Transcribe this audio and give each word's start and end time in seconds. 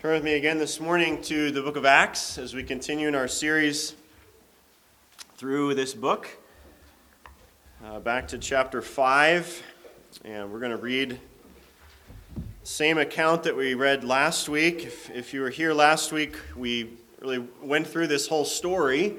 Turn 0.00 0.12
with 0.12 0.22
me 0.22 0.34
again 0.34 0.58
this 0.58 0.78
morning 0.78 1.20
to 1.22 1.50
the 1.50 1.60
book 1.60 1.74
of 1.74 1.84
Acts 1.84 2.38
as 2.38 2.54
we 2.54 2.62
continue 2.62 3.08
in 3.08 3.16
our 3.16 3.26
series 3.26 3.96
through 5.36 5.74
this 5.74 5.92
book. 5.92 6.28
Uh, 7.84 7.98
back 7.98 8.28
to 8.28 8.38
chapter 8.38 8.80
5, 8.80 9.60
and 10.24 10.52
we're 10.52 10.60
going 10.60 10.70
to 10.70 10.76
read 10.76 11.18
the 12.36 12.40
same 12.62 12.96
account 12.98 13.42
that 13.42 13.56
we 13.56 13.74
read 13.74 14.04
last 14.04 14.48
week. 14.48 14.84
If, 14.84 15.10
if 15.10 15.34
you 15.34 15.40
were 15.40 15.50
here 15.50 15.74
last 15.74 16.12
week, 16.12 16.36
we 16.54 16.90
really 17.20 17.44
went 17.60 17.84
through 17.84 18.06
this 18.06 18.28
whole 18.28 18.44
story, 18.44 19.16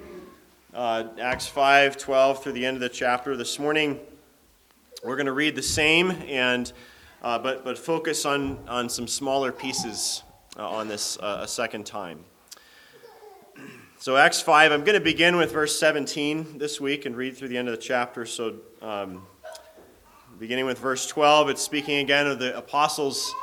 uh, 0.73 1.07
Acts 1.19 1.47
5 1.47 1.97
12 1.97 2.41
through 2.41 2.53
the 2.53 2.65
end 2.65 2.77
of 2.77 2.81
the 2.81 2.87
chapter. 2.87 3.35
This 3.35 3.59
morning, 3.59 3.99
we're 5.03 5.17
going 5.17 5.25
to 5.25 5.33
read 5.33 5.57
the 5.57 5.61
same, 5.61 6.11
and 6.25 6.71
uh, 7.21 7.37
but, 7.37 7.65
but 7.65 7.77
focus 7.77 8.25
on, 8.25 8.57
on 8.69 8.87
some 8.87 9.09
smaller 9.09 9.51
pieces 9.51 10.23
on 10.65 10.87
this 10.87 11.17
uh, 11.19 11.39
a 11.41 11.47
second 11.47 11.85
time. 11.85 12.23
So, 14.01 14.15
Acts 14.15 14.39
5, 14.39 14.71
I'm 14.71 14.85
going 14.85 14.97
to 14.97 15.03
begin 15.03 15.35
with 15.35 15.51
verse 15.51 15.77
17 15.77 16.57
this 16.57 16.79
week 16.79 17.05
and 17.05 17.17
read 17.17 17.35
through 17.35 17.49
the 17.49 17.57
end 17.57 17.67
of 17.67 17.75
the 17.75 17.81
chapter. 17.81 18.25
So, 18.25 18.55
um, 18.81 19.27
beginning 20.39 20.65
with 20.65 20.79
verse 20.79 21.05
12, 21.05 21.49
it's 21.49 21.61
speaking 21.61 21.97
again 21.97 22.25
of 22.25 22.39
the 22.39 22.57
apostles 22.57 23.35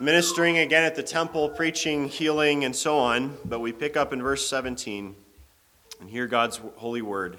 ministering 0.00 0.58
again 0.58 0.84
at 0.84 0.94
the 0.94 1.02
temple, 1.02 1.50
preaching, 1.50 2.08
healing, 2.08 2.64
and 2.64 2.74
so 2.74 2.98
on. 2.98 3.36
But 3.44 3.58
we 3.60 3.72
pick 3.72 3.96
up 3.96 4.12
in 4.12 4.22
verse 4.22 4.46
17 4.48 5.14
and 6.00 6.08
hear 6.08 6.26
God's 6.26 6.60
holy 6.76 7.02
word. 7.02 7.38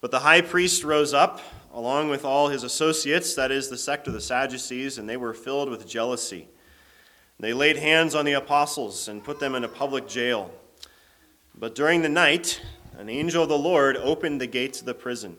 But 0.00 0.10
the 0.10 0.20
high 0.20 0.40
priest 0.40 0.84
rose 0.84 1.12
up, 1.12 1.40
along 1.72 2.08
with 2.08 2.24
all 2.24 2.48
his 2.48 2.62
associates, 2.62 3.34
that 3.34 3.50
is, 3.50 3.68
the 3.68 3.76
sect 3.76 4.06
of 4.06 4.14
the 4.14 4.20
Sadducees, 4.20 4.98
and 4.98 5.08
they 5.08 5.16
were 5.16 5.34
filled 5.34 5.68
with 5.68 5.86
jealousy. 5.86 6.48
They 7.38 7.52
laid 7.52 7.76
hands 7.76 8.14
on 8.14 8.24
the 8.24 8.32
apostles 8.32 9.08
and 9.08 9.22
put 9.22 9.40
them 9.40 9.54
in 9.54 9.64
a 9.64 9.68
public 9.68 10.08
jail. 10.08 10.50
But 11.54 11.74
during 11.74 12.02
the 12.02 12.08
night, 12.08 12.62
an 12.96 13.10
angel 13.10 13.42
of 13.42 13.48
the 13.48 13.58
Lord 13.58 13.96
opened 13.96 14.40
the 14.40 14.46
gates 14.46 14.80
of 14.80 14.86
the 14.86 14.94
prison. 14.94 15.36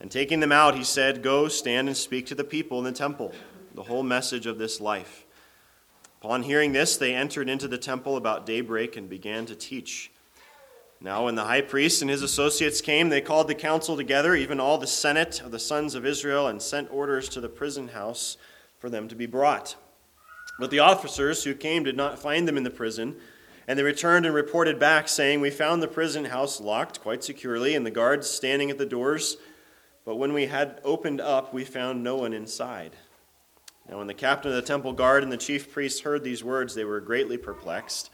And 0.00 0.10
taking 0.10 0.40
them 0.40 0.52
out, 0.52 0.76
he 0.76 0.84
said, 0.84 1.22
Go, 1.22 1.48
stand 1.48 1.88
and 1.88 1.96
speak 1.96 2.26
to 2.26 2.34
the 2.34 2.44
people 2.44 2.78
in 2.78 2.84
the 2.84 2.92
temple, 2.92 3.32
the 3.74 3.84
whole 3.84 4.02
message 4.02 4.46
of 4.46 4.58
this 4.58 4.80
life. 4.80 5.24
Upon 6.20 6.42
hearing 6.42 6.72
this, 6.72 6.96
they 6.96 7.14
entered 7.14 7.48
into 7.48 7.68
the 7.68 7.78
temple 7.78 8.16
about 8.16 8.46
daybreak 8.46 8.96
and 8.96 9.08
began 9.08 9.46
to 9.46 9.54
teach. 9.54 10.10
Now, 11.00 11.26
when 11.26 11.36
the 11.36 11.44
high 11.44 11.60
priest 11.60 12.02
and 12.02 12.10
his 12.10 12.22
associates 12.22 12.80
came, 12.80 13.08
they 13.08 13.20
called 13.20 13.46
the 13.46 13.54
council 13.54 13.96
together, 13.96 14.34
even 14.34 14.58
all 14.58 14.78
the 14.78 14.86
senate 14.88 15.40
of 15.40 15.52
the 15.52 15.60
sons 15.60 15.94
of 15.94 16.04
Israel, 16.04 16.48
and 16.48 16.60
sent 16.60 16.90
orders 16.90 17.28
to 17.30 17.40
the 17.40 17.48
prison 17.48 17.88
house 17.88 18.36
for 18.80 18.90
them 18.90 19.06
to 19.06 19.14
be 19.14 19.26
brought. 19.26 19.76
But 20.58 20.70
the 20.70 20.80
officers 20.80 21.44
who 21.44 21.54
came 21.54 21.84
did 21.84 21.96
not 21.96 22.18
find 22.18 22.48
them 22.48 22.56
in 22.56 22.64
the 22.64 22.70
prison, 22.70 23.16
and 23.68 23.78
they 23.78 23.82
returned 23.82 24.26
and 24.26 24.34
reported 24.34 24.78
back, 24.78 25.08
saying, 25.08 25.40
We 25.40 25.50
found 25.50 25.82
the 25.82 25.88
prison 25.88 26.26
house 26.26 26.60
locked 26.60 27.00
quite 27.00 27.22
securely, 27.22 27.74
and 27.74 27.86
the 27.86 27.90
guards 27.90 28.28
standing 28.28 28.70
at 28.70 28.78
the 28.78 28.86
doors. 28.86 29.36
But 30.04 30.16
when 30.16 30.32
we 30.32 30.46
had 30.46 30.80
opened 30.84 31.20
up, 31.20 31.52
we 31.52 31.64
found 31.64 32.02
no 32.02 32.16
one 32.16 32.32
inside. 32.32 32.96
Now, 33.88 33.98
when 33.98 34.06
the 34.06 34.14
captain 34.14 34.50
of 34.50 34.56
the 34.56 34.62
temple 34.62 34.92
guard 34.92 35.22
and 35.22 35.30
the 35.30 35.36
chief 35.36 35.72
priests 35.72 36.00
heard 36.00 36.24
these 36.24 36.42
words, 36.42 36.74
they 36.74 36.84
were 36.84 37.00
greatly 37.00 37.38
perplexed 37.38 38.10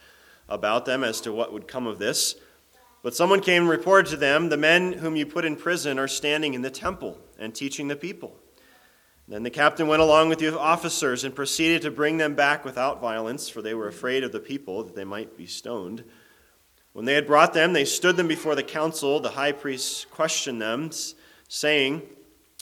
about 0.49 0.85
them 0.85 1.03
as 1.03 1.21
to 1.23 1.33
what 1.33 1.53
would 1.53 1.67
come 1.67 1.87
of 1.87 1.99
this. 1.99 2.37
But 3.03 3.15
someone 3.15 3.41
came 3.41 3.63
and 3.63 3.71
reported 3.71 4.11
to 4.11 4.17
them, 4.17 4.49
The 4.49 4.57
men 4.57 4.95
whom 4.95 5.17
you 5.17 5.25
put 5.25 5.45
in 5.45 5.57
prison 5.57 5.99
are 5.99 6.09
standing 6.09 6.55
in 6.55 6.63
the 6.63 6.71
temple 6.71 7.19
and 7.39 7.55
teaching 7.55 7.89
the 7.89 7.97
people. 7.97 8.37
Then 9.27 9.43
the 9.43 9.51
captain 9.51 9.87
went 9.87 10.03
along 10.03 10.29
with 10.29 10.39
the 10.39 10.59
officers 10.59 11.25
and 11.25 11.35
proceeded 11.35 11.83
to 11.83 11.91
bring 11.91 12.19
them 12.19 12.35
back 12.35 12.65
without 12.65 13.01
violence, 13.01 13.49
for 13.49 13.63
they 13.63 13.75
were 13.75 13.89
afraid 13.89 14.23
of 14.23 14.33
the 14.33 14.41
people 14.41 14.83
that 14.85 14.95
they 14.95 15.05
might 15.05 15.37
be 15.37 15.47
stoned. 15.47 16.05
When 16.93 17.07
they 17.07 17.15
had 17.15 17.27
brought 17.27 17.55
them, 17.55 17.73
they 17.73 17.87
stood 17.87 18.17
them 18.17 18.29
before 18.29 18.55
the 18.55 18.63
council. 18.63 19.21
The 19.21 19.31
high 19.31 19.53
priest 19.53 20.11
questioned 20.11 20.61
them, 20.61 20.91
saying, 21.49 22.03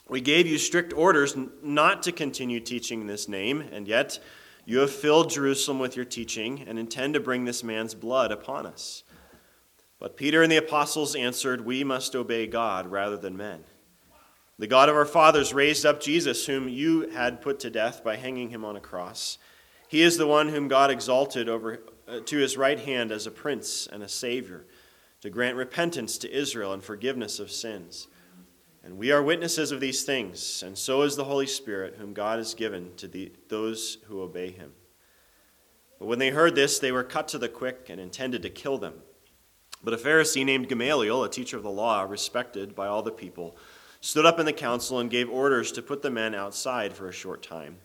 We 0.08 0.20
gave 0.20 0.46
you 0.46 0.56
strict 0.56 0.92
orders 0.92 1.36
not 1.62 2.02
to 2.04 2.12
continue 2.12 2.60
teaching 2.60 3.00
in 3.00 3.06
this 3.08 3.28
name, 3.28 3.60
and 3.60 3.88
yet 3.88 4.20
you 4.64 4.78
have 4.78 4.90
filled 4.92 5.30
Jerusalem 5.30 5.80
with 5.80 5.96
your 5.96 6.04
teaching 6.04 6.64
and 6.66 6.78
intend 6.78 7.14
to 7.14 7.20
bring 7.20 7.44
this 7.44 7.64
man's 7.64 7.94
blood 7.94 8.30
upon 8.30 8.66
us. 8.66 9.02
But 9.98 10.16
Peter 10.16 10.42
and 10.42 10.50
the 10.50 10.56
apostles 10.56 11.16
answered, 11.16 11.64
We 11.64 11.82
must 11.82 12.14
obey 12.14 12.46
God 12.46 12.86
rather 12.86 13.16
than 13.16 13.36
men. 13.36 13.64
The 14.62 14.68
God 14.68 14.88
of 14.88 14.94
our 14.94 15.04
fathers 15.04 15.52
raised 15.52 15.84
up 15.84 16.00
Jesus, 16.00 16.46
whom 16.46 16.68
you 16.68 17.08
had 17.08 17.40
put 17.40 17.58
to 17.58 17.68
death 17.68 18.04
by 18.04 18.14
hanging 18.14 18.50
him 18.50 18.64
on 18.64 18.76
a 18.76 18.80
cross. 18.80 19.38
He 19.88 20.02
is 20.02 20.18
the 20.18 20.26
one 20.28 20.50
whom 20.50 20.68
God 20.68 20.88
exalted 20.88 21.48
over 21.48 21.82
uh, 22.06 22.20
to 22.26 22.38
his 22.38 22.56
right 22.56 22.78
hand 22.78 23.10
as 23.10 23.26
a 23.26 23.32
prince 23.32 23.88
and 23.88 24.04
a 24.04 24.08
savior, 24.08 24.64
to 25.22 25.30
grant 25.30 25.56
repentance 25.56 26.16
to 26.18 26.32
Israel 26.32 26.72
and 26.72 26.80
forgiveness 26.80 27.40
of 27.40 27.50
sins. 27.50 28.06
And 28.84 28.98
we 28.98 29.10
are 29.10 29.20
witnesses 29.20 29.72
of 29.72 29.80
these 29.80 30.04
things, 30.04 30.62
and 30.62 30.78
so 30.78 31.02
is 31.02 31.16
the 31.16 31.24
Holy 31.24 31.48
Spirit, 31.48 31.96
whom 31.98 32.14
God 32.14 32.38
has 32.38 32.54
given 32.54 32.94
to 32.98 33.08
the, 33.08 33.32
those 33.48 33.98
who 34.06 34.22
obey 34.22 34.52
him. 34.52 34.70
But 35.98 36.06
when 36.06 36.20
they 36.20 36.30
heard 36.30 36.54
this, 36.54 36.78
they 36.78 36.92
were 36.92 37.02
cut 37.02 37.26
to 37.26 37.38
the 37.38 37.48
quick 37.48 37.86
and 37.88 38.00
intended 38.00 38.42
to 38.42 38.48
kill 38.48 38.78
them. 38.78 38.94
But 39.82 39.94
a 39.94 39.96
Pharisee 39.96 40.44
named 40.44 40.68
Gamaliel, 40.68 41.24
a 41.24 41.28
teacher 41.28 41.56
of 41.56 41.64
the 41.64 41.70
law, 41.70 42.02
respected 42.02 42.76
by 42.76 42.86
all 42.86 43.02
the 43.02 43.10
people, 43.10 43.56
stood 44.02 44.26
up 44.26 44.40
in 44.40 44.44
the 44.44 44.52
council 44.52 44.98
and 44.98 45.08
gave 45.08 45.30
orders 45.30 45.70
to 45.72 45.80
put 45.80 46.02
the 46.02 46.10
men 46.10 46.34
outside 46.34 46.92
for 46.92 47.08
a 47.08 47.12
short 47.12 47.40
time. 47.40 47.76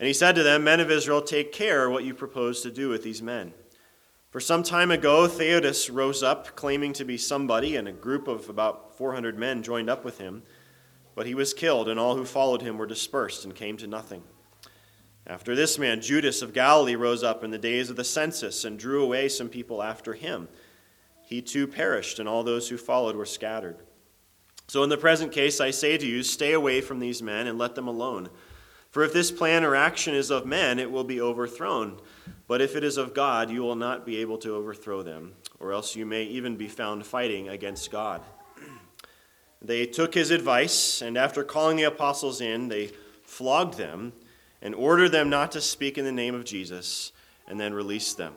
And 0.00 0.06
he 0.06 0.14
said 0.14 0.34
to 0.34 0.42
them, 0.42 0.64
Men 0.64 0.80
of 0.80 0.90
Israel, 0.90 1.20
take 1.20 1.52
care 1.52 1.88
what 1.88 2.04
you 2.04 2.14
propose 2.14 2.62
to 2.62 2.70
do 2.70 2.88
with 2.88 3.04
these 3.04 3.22
men. 3.22 3.52
For 4.30 4.40
some 4.40 4.62
time 4.62 4.90
ago, 4.90 5.28
Theudas 5.28 5.90
rose 5.92 6.22
up, 6.22 6.56
claiming 6.56 6.94
to 6.94 7.04
be 7.04 7.18
somebody, 7.18 7.76
and 7.76 7.86
a 7.86 7.92
group 7.92 8.28
of 8.28 8.48
about 8.48 8.96
400 8.96 9.38
men 9.38 9.62
joined 9.62 9.90
up 9.90 10.06
with 10.06 10.16
him. 10.16 10.42
But 11.14 11.26
he 11.26 11.34
was 11.34 11.52
killed, 11.52 11.86
and 11.86 12.00
all 12.00 12.16
who 12.16 12.24
followed 12.24 12.62
him 12.62 12.78
were 12.78 12.86
dispersed 12.86 13.44
and 13.44 13.54
came 13.54 13.76
to 13.76 13.86
nothing. 13.86 14.22
After 15.26 15.54
this 15.54 15.78
man, 15.78 16.00
Judas 16.00 16.40
of 16.40 16.54
Galilee 16.54 16.96
rose 16.96 17.22
up 17.22 17.44
in 17.44 17.50
the 17.50 17.58
days 17.58 17.90
of 17.90 17.96
the 17.96 18.04
census 18.04 18.64
and 18.64 18.78
drew 18.78 19.04
away 19.04 19.28
some 19.28 19.50
people 19.50 19.82
after 19.82 20.14
him. 20.14 20.48
He 21.26 21.42
too 21.42 21.66
perished, 21.66 22.18
and 22.18 22.26
all 22.26 22.42
those 22.42 22.70
who 22.70 22.78
followed 22.78 23.16
were 23.16 23.26
scattered. 23.26 23.76
So, 24.68 24.82
in 24.82 24.88
the 24.88 24.96
present 24.96 25.32
case, 25.32 25.60
I 25.60 25.70
say 25.70 25.98
to 25.98 26.06
you, 26.06 26.22
stay 26.22 26.52
away 26.52 26.80
from 26.80 26.98
these 26.98 27.22
men 27.22 27.46
and 27.46 27.58
let 27.58 27.74
them 27.74 27.88
alone. 27.88 28.30
For 28.90 29.02
if 29.02 29.12
this 29.12 29.30
plan 29.30 29.64
or 29.64 29.74
action 29.74 30.14
is 30.14 30.30
of 30.30 30.46
men, 30.46 30.78
it 30.78 30.90
will 30.90 31.04
be 31.04 31.20
overthrown. 31.20 31.98
But 32.46 32.60
if 32.60 32.76
it 32.76 32.84
is 32.84 32.98
of 32.98 33.14
God, 33.14 33.50
you 33.50 33.62
will 33.62 33.76
not 33.76 34.04
be 34.04 34.18
able 34.18 34.36
to 34.38 34.54
overthrow 34.54 35.02
them, 35.02 35.32
or 35.58 35.72
else 35.72 35.96
you 35.96 36.04
may 36.04 36.24
even 36.24 36.56
be 36.56 36.68
found 36.68 37.06
fighting 37.06 37.48
against 37.48 37.90
God. 37.90 38.22
They 39.64 39.86
took 39.86 40.12
his 40.12 40.32
advice, 40.32 41.02
and 41.02 41.16
after 41.16 41.44
calling 41.44 41.76
the 41.76 41.84
apostles 41.84 42.40
in, 42.40 42.68
they 42.68 42.90
flogged 43.22 43.78
them 43.78 44.12
and 44.60 44.74
ordered 44.74 45.10
them 45.10 45.30
not 45.30 45.52
to 45.52 45.60
speak 45.60 45.96
in 45.96 46.04
the 46.04 46.10
name 46.10 46.34
of 46.34 46.44
Jesus, 46.44 47.12
and 47.46 47.60
then 47.60 47.72
released 47.72 48.16
them. 48.16 48.34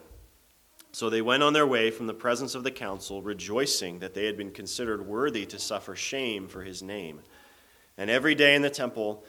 So 0.95 1.09
they 1.09 1.21
went 1.21 1.43
on 1.43 1.51
their 1.51 1.67
way 1.67 1.91
from 1.91 2.07
the 2.07 2.13
presence 2.13 2.55
of 2.55 2.63
the 2.63 2.71
council, 2.71 3.21
rejoicing 3.21 3.99
that 3.99 4.13
they 4.13 4.27
had 4.27 4.37
been 4.37 4.51
considered 4.51 5.05
worthy 5.05 5.45
to 5.47 5.59
suffer 5.59 5.93
shame 5.93 6.47
for 6.47 6.63
his 6.63 6.81
name. 6.81 7.19
And 7.97 8.09
every 8.09 8.33
day 8.33 8.55
in 8.55 8.61
the 8.61 8.69
temple 8.69 9.25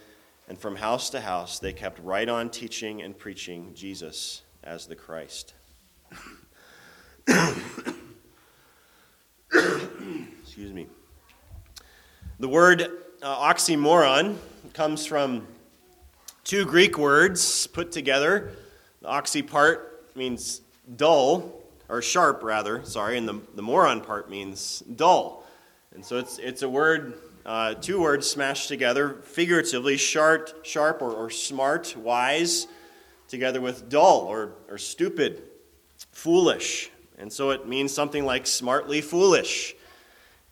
and 0.48 0.56
from 0.56 0.76
house 0.76 1.10
to 1.10 1.20
house, 1.20 1.58
they 1.58 1.72
kept 1.72 1.98
right 1.98 2.28
on 2.28 2.50
teaching 2.50 3.02
and 3.02 3.18
preaching 3.18 3.72
Jesus 3.74 4.42
as 4.62 4.86
the 4.86 4.94
Christ. 4.94 5.54
Excuse 10.42 10.72
me. 10.72 10.86
The 12.38 12.48
word 12.48 12.88
uh, 13.22 13.52
oxymoron 13.52 14.36
comes 14.72 15.04
from 15.04 15.48
two 16.44 16.64
Greek 16.64 16.96
words 16.96 17.66
put 17.66 17.90
together. 17.90 18.52
The 19.02 19.08
oxy 19.08 19.42
part 19.42 20.14
means 20.14 20.60
dull, 20.94 21.52
or 21.88 22.02
sharp 22.02 22.42
rather, 22.42 22.84
sorry, 22.84 23.16
and 23.18 23.28
the, 23.28 23.40
the 23.54 23.62
moron 23.62 24.00
part 24.00 24.30
means 24.30 24.80
dull. 24.94 25.44
And 25.94 26.04
so 26.04 26.18
it's, 26.18 26.38
it's 26.38 26.62
a 26.62 26.68
word, 26.68 27.14
uh, 27.44 27.74
two 27.74 28.00
words 28.00 28.28
smashed 28.28 28.68
together, 28.68 29.18
figuratively, 29.22 29.96
sharp, 29.96 30.64
sharp 30.64 31.00
or, 31.00 31.12
or 31.12 31.30
smart, 31.30 31.96
wise, 31.96 32.66
together 33.28 33.60
with 33.60 33.88
dull 33.88 34.26
or, 34.28 34.52
or 34.68 34.78
stupid, 34.78 35.42
foolish. 36.12 36.90
And 37.18 37.32
so 37.32 37.50
it 37.50 37.66
means 37.66 37.92
something 37.92 38.24
like 38.24 38.46
smartly 38.46 39.00
foolish. 39.00 39.74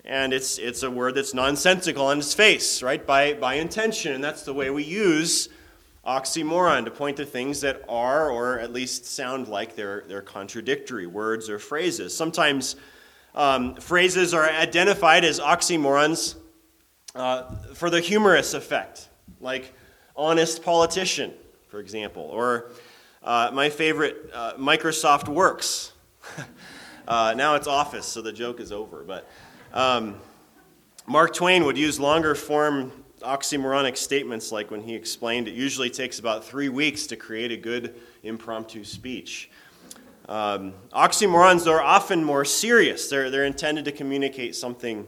And 0.05 0.33
it's, 0.33 0.59
it's 0.59 0.83
a 0.83 0.91
word 0.91 1.15
that's 1.15 1.35
nonsensical 1.35 2.07
on 2.07 2.19
its 2.19 2.35
face, 2.35 2.83
right, 2.83 3.05
by, 3.05 3.35
by 3.35 3.55
intention. 3.55 4.13
And 4.13 4.23
that's 4.23 4.43
the 4.43 4.55
way 4.55 4.71
we 4.71 4.85
use 4.85 5.49
oxymoron 6.07 6.85
to 6.85 6.91
point 6.91 7.17
to 7.17 7.25
things 7.25 7.61
that 7.63 7.83
are, 7.89 8.31
or 8.31 8.59
at 8.59 8.73
least 8.73 9.07
sound 9.07 9.49
like 9.49 9.75
they're, 9.77 10.05
they're 10.07 10.23
contradictory 10.23 11.07
words 11.07 11.49
or 11.49 11.59
phrases. 11.59 12.17
Sometimes 12.17 12.77
um, 13.35 13.75
phrases 13.77 14.35
are 14.35 14.49
identified 14.49 15.25
as 15.25 15.41
oxymorons 15.41 16.37
uh, 17.15 17.55
for 17.75 17.91
the 17.91 18.01
humorous 18.01 18.55
effect, 18.55 19.09
like 19.41 19.73
honest 20.17 20.63
politician, 20.63 21.33
for 21.69 21.81
example, 21.81 22.23
or 22.23 22.71
Uh, 23.25 23.51
my 23.55 23.71
favorite, 23.71 24.31
uh, 24.35 24.53
Microsoft 24.59 25.29
Works. 25.29 25.93
uh, 27.09 27.33
now 27.35 27.55
it's 27.55 27.67
Office, 27.67 28.05
so 28.05 28.21
the 28.21 28.33
joke 28.33 28.61
is 28.61 28.71
over. 28.71 29.03
But 29.03 29.27
um, 29.73 30.17
Mark 31.07 31.33
Twain 31.33 31.65
would 31.65 31.79
use 31.79 31.99
longer 31.99 32.35
form 32.35 32.93
oxymoronic 33.25 33.97
statements 33.97 34.53
like 34.53 34.71
when 34.71 34.83
he 34.83 34.95
explained 34.95 35.49
it 35.49 35.55
usually 35.55 35.91
takes 35.91 36.19
about 36.19 36.45
three 36.45 36.69
weeks 36.69 37.07
to 37.09 37.17
create 37.17 37.51
a 37.51 37.57
good 37.57 37.95
impromptu 38.23 38.85
speech. 38.85 39.51
Um, 40.29 40.73
oxymorons 40.93 41.67
are 41.67 41.83
often 41.83 42.25
more 42.25 42.45
serious, 42.45 43.09
they're, 43.09 43.31
they're 43.31 43.45
intended 43.45 43.85
to 43.87 43.93
communicate 43.93 44.55
something 44.55 45.07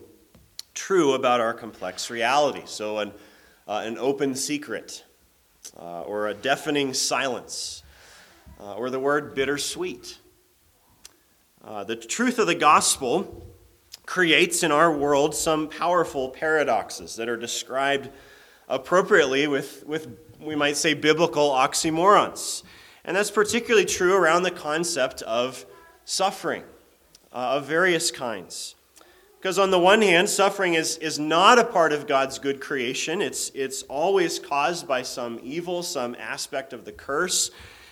true 0.74 1.14
about 1.14 1.40
our 1.40 1.54
complex 1.54 2.10
reality. 2.10 2.62
So, 2.66 2.98
an, 2.98 3.12
uh, 3.66 3.82
an 3.84 3.96
open 3.98 4.34
secret, 4.34 5.04
uh, 5.78 6.02
or 6.02 6.28
a 6.28 6.34
deafening 6.34 6.94
silence, 6.94 7.82
uh, 8.60 8.74
or 8.74 8.90
the 8.90 9.00
word 9.00 9.34
bittersweet. 9.34 10.18
Uh, 11.64 11.82
the 11.84 11.96
truth 11.96 12.38
of 12.38 12.46
the 12.46 12.54
gospel 12.54 13.45
creates 14.06 14.62
in 14.62 14.72
our 14.72 14.90
world 14.90 15.34
some 15.34 15.68
powerful 15.68 16.30
paradoxes 16.30 17.16
that 17.16 17.28
are 17.28 17.36
described 17.36 18.08
appropriately 18.68 19.46
with, 19.46 19.84
with 19.86 20.08
we 20.40 20.54
might 20.54 20.76
say, 20.76 20.94
biblical 20.94 21.50
oxymorons. 21.50 22.62
And 23.04 23.16
that's 23.16 23.30
particularly 23.30 23.84
true 23.84 24.14
around 24.14 24.44
the 24.44 24.50
concept 24.50 25.22
of 25.22 25.66
suffering 26.04 26.62
uh, 27.32 27.56
of 27.56 27.66
various 27.66 28.10
kinds. 28.10 28.74
Because 29.38 29.58
on 29.58 29.70
the 29.70 29.78
one 29.78 30.02
hand, 30.02 30.28
suffering 30.28 30.74
is, 30.74 30.96
is 30.98 31.18
not 31.18 31.58
a 31.58 31.64
part 31.64 31.92
of 31.92 32.06
God's 32.06 32.38
good 32.38 32.60
creation. 32.60 33.20
It's, 33.20 33.50
it's 33.54 33.82
always 33.82 34.38
caused 34.38 34.88
by 34.88 35.02
some 35.02 35.38
evil, 35.42 35.82
some 35.82 36.16
aspect 36.18 36.72
of 36.72 36.84
the 36.84 36.92
curse. 36.92 37.50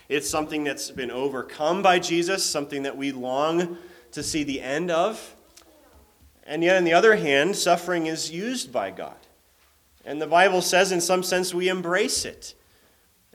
It's 0.08 0.28
something 0.28 0.64
that's 0.64 0.90
been 0.90 1.10
overcome 1.10 1.82
by 1.82 1.98
Jesus, 1.98 2.44
something 2.44 2.82
that 2.82 2.96
we 2.96 3.12
long 3.12 3.78
to 4.12 4.22
see 4.22 4.42
the 4.42 4.60
end 4.60 4.90
of. 4.90 5.36
And 6.44 6.62
yet, 6.62 6.76
on 6.76 6.84
the 6.84 6.92
other 6.92 7.16
hand, 7.16 7.56
suffering 7.56 8.06
is 8.06 8.30
used 8.30 8.70
by 8.70 8.90
God. 8.90 9.16
And 10.04 10.20
the 10.20 10.26
Bible 10.26 10.60
says, 10.60 10.92
in 10.92 11.00
some 11.00 11.22
sense, 11.22 11.54
we 11.54 11.68
embrace 11.68 12.24
it. 12.24 12.54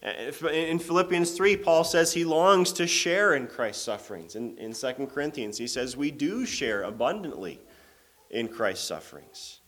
In 0.02 0.80
Philippians 0.80 1.32
3, 1.32 1.58
Paul 1.58 1.84
says 1.84 2.14
he 2.14 2.24
longs 2.24 2.72
to 2.74 2.88
share 2.88 3.34
in 3.34 3.48
Christ's 3.48 3.84
sufferings. 3.84 4.36
In, 4.36 4.58
in 4.58 4.74
2 4.74 5.08
Corinthians, 5.08 5.58
he 5.58 5.68
says 5.68 5.98
we 5.98 6.12
do 6.12 6.46
share 6.46 6.84
abundantly 6.84 7.60
in 8.30 8.48
Christ's 8.48 8.88
sufferings. 8.88 9.60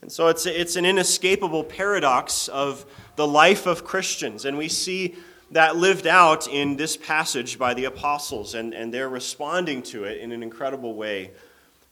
And 0.00 0.10
so 0.10 0.28
it's, 0.28 0.46
it's 0.46 0.76
an 0.76 0.86
inescapable 0.86 1.64
paradox 1.64 2.48
of 2.48 2.86
the 3.16 3.26
life 3.26 3.66
of 3.66 3.84
Christians. 3.84 4.44
And 4.44 4.56
we 4.56 4.68
see 4.68 5.16
that 5.50 5.76
lived 5.76 6.06
out 6.06 6.46
in 6.46 6.76
this 6.76 6.96
passage 6.96 7.58
by 7.58 7.74
the 7.74 7.86
apostles, 7.86 8.54
and, 8.54 8.72
and 8.72 8.94
they're 8.94 9.08
responding 9.08 9.82
to 9.82 10.04
it 10.04 10.18
in 10.18 10.30
an 10.30 10.42
incredible 10.42 10.94
way 10.94 11.32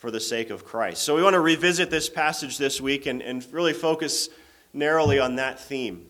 for 0.06 0.12
the 0.12 0.20
sake 0.20 0.50
of 0.50 0.64
Christ. 0.64 1.02
So 1.02 1.16
we 1.16 1.22
want 1.24 1.34
to 1.34 1.40
revisit 1.40 1.90
this 1.90 2.08
passage 2.08 2.58
this 2.58 2.80
week 2.80 3.06
and, 3.06 3.20
and 3.20 3.44
really 3.50 3.72
focus 3.72 4.28
narrowly 4.72 5.18
on 5.18 5.34
that 5.34 5.58
theme 5.58 6.06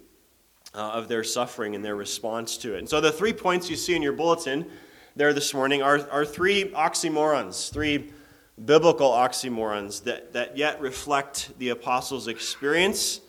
uh, 0.74 0.80
of 0.80 1.08
their 1.08 1.24
suffering 1.24 1.74
and 1.74 1.82
their 1.82 1.96
response 1.96 2.58
to 2.58 2.74
it. 2.74 2.80
And 2.80 2.88
so 2.90 3.00
the 3.00 3.10
three 3.10 3.32
points 3.32 3.70
you 3.70 3.76
see 3.76 3.96
in 3.96 4.02
your 4.02 4.12
bulletin 4.12 4.66
there 5.14 5.32
this 5.32 5.54
morning 5.54 5.80
are, 5.80 6.06
are 6.10 6.26
three 6.26 6.64
oxymorons, 6.72 7.72
three 7.72 8.12
biblical 8.62 9.08
oxymorons 9.08 10.04
that, 10.04 10.34
that 10.34 10.58
yet 10.58 10.78
reflect 10.82 11.58
the 11.58 11.70
apostles' 11.70 12.28
experience 12.28 13.22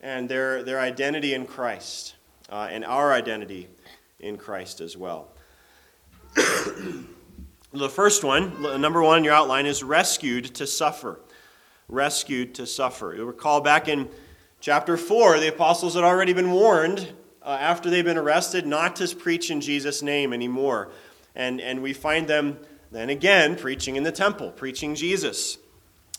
and 0.00 0.26
their, 0.26 0.62
their 0.62 0.80
identity 0.80 1.34
in 1.34 1.44
Christ 1.44 2.14
uh, 2.48 2.66
and 2.70 2.82
our 2.82 3.12
identity 3.12 3.68
in 4.20 4.38
Christ 4.38 4.80
as 4.80 4.96
well. 4.96 5.28
the 7.72 7.88
first 7.88 8.24
one, 8.24 8.80
number 8.80 9.02
one 9.02 9.18
in 9.18 9.24
your 9.24 9.34
outline, 9.34 9.66
is 9.66 9.82
rescued 9.82 10.54
to 10.56 10.66
suffer. 10.66 11.20
Rescued 11.88 12.54
to 12.56 12.66
suffer. 12.66 13.14
You'll 13.14 13.26
recall 13.26 13.60
back 13.60 13.88
in 13.88 14.08
chapter 14.60 14.96
4, 14.96 15.38
the 15.38 15.48
apostles 15.48 15.94
had 15.94 16.04
already 16.04 16.32
been 16.32 16.50
warned 16.50 17.12
uh, 17.42 17.56
after 17.60 17.90
they've 17.90 18.04
been 18.04 18.18
arrested 18.18 18.66
not 18.66 18.96
to 18.96 19.16
preach 19.16 19.50
in 19.50 19.60
Jesus' 19.60 20.02
name 20.02 20.32
anymore. 20.32 20.90
And, 21.34 21.60
and 21.60 21.82
we 21.82 21.92
find 21.92 22.26
them 22.26 22.58
then 22.90 23.10
again, 23.10 23.56
preaching 23.56 23.96
in 23.96 24.02
the 24.02 24.12
temple, 24.12 24.50
preaching 24.50 24.94
Jesus. 24.94 25.58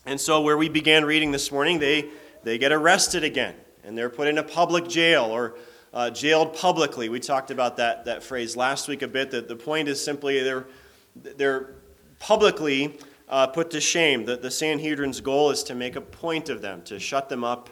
And 0.05 0.21
so, 0.21 0.41
where 0.41 0.57
we 0.57 0.69
began 0.69 1.03
reading 1.03 1.31
this 1.31 1.51
morning, 1.51 1.79
they, 1.79 2.09
they 2.43 2.57
get 2.57 2.71
arrested 2.71 3.23
again, 3.23 3.55
and 3.83 3.97
they're 3.97 4.09
put 4.09 4.27
in 4.27 4.37
a 4.37 4.43
public 4.43 4.87
jail 4.87 5.25
or 5.25 5.55
uh, 5.93 6.11
jailed 6.11 6.55
publicly. 6.55 7.09
We 7.09 7.19
talked 7.19 7.49
about 7.49 7.77
that, 7.77 8.05
that 8.05 8.21
phrase 8.21 8.55
last 8.55 8.87
week 8.87 9.01
a 9.01 9.07
bit. 9.07 9.31
That 9.31 9.47
the 9.47 9.55
point 9.55 9.87
is 9.87 10.03
simply 10.03 10.41
they're, 10.43 10.67
they're 11.15 11.75
publicly 12.19 12.97
uh, 13.27 13.47
put 13.47 13.71
to 13.71 13.81
shame. 13.81 14.25
The, 14.25 14.37
the 14.37 14.51
Sanhedrin's 14.51 15.21
goal 15.21 15.51
is 15.51 15.63
to 15.63 15.75
make 15.75 15.95
a 15.95 16.01
point 16.01 16.49
of 16.49 16.61
them, 16.61 16.81
to 16.83 16.99
shut 16.99 17.29
them 17.29 17.43
up, 17.43 17.69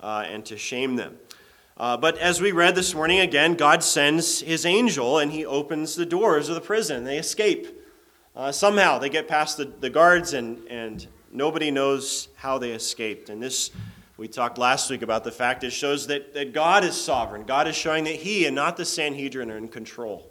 uh, 0.00 0.24
and 0.26 0.44
to 0.46 0.56
shame 0.56 0.96
them. 0.96 1.16
Uh, 1.78 1.96
but 1.96 2.16
as 2.18 2.40
we 2.40 2.52
read 2.52 2.74
this 2.74 2.94
morning, 2.94 3.20
again, 3.20 3.54
God 3.54 3.82
sends 3.82 4.40
his 4.40 4.64
angel 4.64 5.18
and 5.18 5.30
he 5.30 5.44
opens 5.44 5.94
the 5.94 6.06
doors 6.06 6.48
of 6.48 6.54
the 6.54 6.60
prison. 6.60 7.04
They 7.04 7.18
escape. 7.18 7.68
Uh, 8.34 8.50
somehow 8.50 8.98
they 8.98 9.08
get 9.08 9.28
past 9.28 9.56
the, 9.56 9.64
the 9.64 9.90
guards, 9.90 10.34
and, 10.34 10.66
and 10.68 11.06
nobody 11.32 11.70
knows 11.70 12.28
how 12.36 12.58
they 12.58 12.72
escaped. 12.72 13.30
And 13.30 13.42
this, 13.42 13.70
we 14.16 14.28
talked 14.28 14.58
last 14.58 14.90
week 14.90 15.02
about 15.02 15.24
the 15.24 15.32
fact 15.32 15.64
it 15.64 15.70
shows 15.70 16.06
that, 16.06 16.34
that 16.34 16.52
God 16.52 16.84
is 16.84 16.94
sovereign. 16.94 17.44
God 17.44 17.68
is 17.68 17.76
showing 17.76 18.04
that 18.04 18.16
He 18.16 18.46
and 18.46 18.54
not 18.54 18.76
the 18.76 18.84
Sanhedrin 18.84 19.50
are 19.50 19.56
in 19.56 19.68
control. 19.68 20.30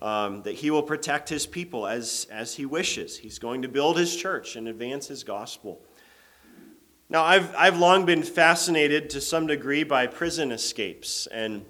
Um, 0.00 0.42
that 0.42 0.54
He 0.54 0.70
will 0.70 0.82
protect 0.82 1.28
His 1.28 1.46
people 1.46 1.86
as, 1.86 2.26
as 2.30 2.54
He 2.54 2.64
wishes. 2.64 3.18
He's 3.18 3.38
going 3.38 3.62
to 3.62 3.68
build 3.68 3.98
His 3.98 4.16
church 4.16 4.56
and 4.56 4.66
advance 4.66 5.08
His 5.08 5.24
gospel. 5.24 5.82
Now, 7.10 7.24
I've, 7.24 7.54
I've 7.56 7.78
long 7.78 8.06
been 8.06 8.22
fascinated 8.22 9.10
to 9.10 9.20
some 9.20 9.46
degree 9.46 9.82
by 9.82 10.06
prison 10.06 10.52
escapes. 10.52 11.26
And 11.26 11.64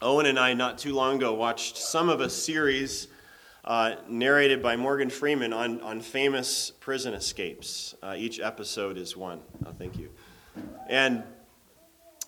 Owen 0.00 0.26
and 0.26 0.38
I, 0.38 0.54
not 0.54 0.78
too 0.78 0.94
long 0.94 1.16
ago, 1.16 1.34
watched 1.34 1.76
some 1.76 2.08
of 2.08 2.20
a 2.20 2.30
series 2.30 3.08
uh, 3.64 3.94
narrated 4.08 4.62
by 4.62 4.76
Morgan 4.76 5.10
Freeman 5.10 5.52
on, 5.52 5.80
on 5.82 6.00
famous 6.00 6.72
prison 6.80 7.14
escapes. 7.14 7.94
Uh, 8.02 8.14
each 8.16 8.40
episode 8.40 8.96
is 8.96 9.16
one. 9.16 9.40
Oh, 9.64 9.72
thank 9.78 9.98
you. 9.98 10.08
And 10.88 11.22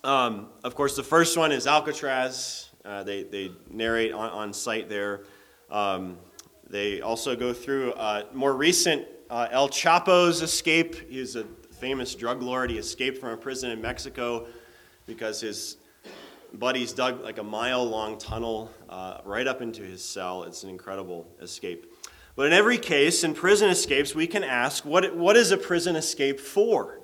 um, 0.03 0.47
of 0.63 0.75
course, 0.75 0.95
the 0.95 1.03
first 1.03 1.37
one 1.37 1.51
is 1.51 1.67
Alcatraz. 1.67 2.69
Uh, 2.85 3.01
they, 3.03 3.23
they 3.23 3.51
narrate 3.71 4.13
on, 4.13 4.29
on 4.29 4.53
site 4.53 4.87
there. 4.87 5.23
Um, 5.69 6.17
they 6.69 7.01
also 7.01 7.35
go 7.35 7.53
through 7.53 7.93
uh, 7.93 8.23
more 8.33 8.55
recent 8.55 9.07
uh, 9.29 9.47
El 9.51 9.69
Chapo's 9.69 10.41
escape. 10.41 11.09
He's 11.09 11.35
a 11.35 11.43
famous 11.79 12.15
drug 12.15 12.41
lord. 12.41 12.69
He 12.71 12.77
escaped 12.77 13.19
from 13.19 13.29
a 13.29 13.37
prison 13.37 13.71
in 13.71 13.81
Mexico 13.81 14.47
because 15.05 15.41
his 15.41 15.77
buddies 16.53 16.93
dug 16.93 17.23
like 17.23 17.37
a 17.37 17.43
mile 17.43 17.83
long 17.83 18.17
tunnel 18.17 18.71
uh, 18.89 19.19
right 19.25 19.47
up 19.47 19.61
into 19.61 19.83
his 19.83 20.03
cell. 20.03 20.43
It's 20.43 20.63
an 20.63 20.69
incredible 20.69 21.27
escape. 21.41 21.91
But 22.35 22.47
in 22.47 22.53
every 22.53 22.77
case, 22.77 23.23
in 23.23 23.33
prison 23.33 23.69
escapes, 23.69 24.13
we 24.13 24.27
can 24.27 24.43
ask 24.43 24.83
what, 24.85 25.15
what 25.15 25.37
is 25.37 25.51
a 25.51 25.57
prison 25.57 25.95
escape 25.95 26.39
for? 26.39 26.99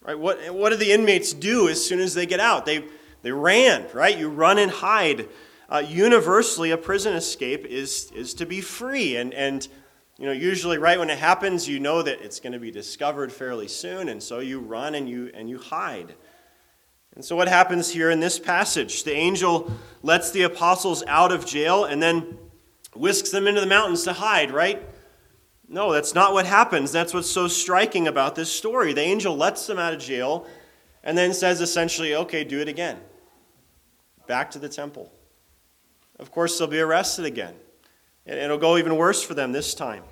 Right? 0.00 0.18
What, 0.18 0.52
what 0.54 0.70
do 0.70 0.76
the 0.76 0.92
inmates 0.92 1.32
do 1.32 1.68
as 1.68 1.84
soon 1.84 2.00
as 2.00 2.14
they 2.14 2.26
get 2.26 2.40
out? 2.40 2.66
They, 2.66 2.84
they 3.22 3.32
ran, 3.32 3.86
right? 3.92 4.16
You 4.16 4.28
run 4.28 4.58
and 4.58 4.70
hide. 4.70 5.28
Uh, 5.68 5.84
universally, 5.86 6.70
a 6.70 6.78
prison 6.78 7.14
escape 7.14 7.66
is, 7.66 8.10
is 8.12 8.32
to 8.34 8.46
be 8.46 8.60
free. 8.60 9.16
And, 9.16 9.34
and 9.34 9.68
you 10.18 10.26
know, 10.26 10.32
usually 10.32 10.78
right 10.78 10.98
when 10.98 11.10
it 11.10 11.18
happens, 11.18 11.68
you 11.68 11.78
know 11.78 12.02
that 12.02 12.22
it's 12.22 12.40
going 12.40 12.54
to 12.54 12.58
be 12.58 12.70
discovered 12.70 13.32
fairly 13.32 13.68
soon, 13.68 14.08
and 14.08 14.22
so 14.22 14.38
you 14.38 14.60
run 14.60 14.94
and 14.94 15.08
you, 15.08 15.30
and 15.34 15.48
you 15.48 15.58
hide. 15.58 16.14
And 17.14 17.24
so, 17.24 17.36
what 17.36 17.48
happens 17.48 17.90
here 17.90 18.10
in 18.10 18.20
this 18.20 18.38
passage? 18.38 19.04
The 19.04 19.12
angel 19.12 19.72
lets 20.02 20.30
the 20.30 20.42
apostles 20.42 21.02
out 21.06 21.32
of 21.32 21.44
jail 21.44 21.84
and 21.84 22.02
then 22.02 22.38
whisks 22.94 23.30
them 23.30 23.46
into 23.46 23.60
the 23.60 23.66
mountains 23.66 24.04
to 24.04 24.12
hide, 24.12 24.50
right? 24.50 24.82
No, 25.68 25.92
that's 25.92 26.14
not 26.14 26.32
what 26.32 26.46
happens. 26.46 26.92
That's 26.92 27.12
what's 27.12 27.30
so 27.30 27.46
striking 27.46 28.08
about 28.08 28.34
this 28.34 28.50
story. 28.50 28.92
The 28.92 29.02
angel 29.02 29.36
lets 29.36 29.66
them 29.66 29.78
out 29.78 29.92
of 29.92 30.00
jail 30.00 30.46
and 31.04 31.16
then 31.16 31.34
says 31.34 31.60
essentially, 31.60 32.14
okay, 32.14 32.42
do 32.42 32.60
it 32.60 32.68
again. 32.68 32.98
Back 34.26 34.50
to 34.52 34.58
the 34.58 34.68
temple. 34.68 35.12
Of 36.18 36.30
course, 36.30 36.58
they'll 36.58 36.68
be 36.68 36.80
arrested 36.80 37.24
again. 37.24 37.54
And 38.26 38.38
it'll 38.38 38.58
go 38.58 38.76
even 38.76 38.96
worse 38.96 39.22
for 39.22 39.34
them 39.34 39.52
this 39.52 39.74
time. 39.74 40.02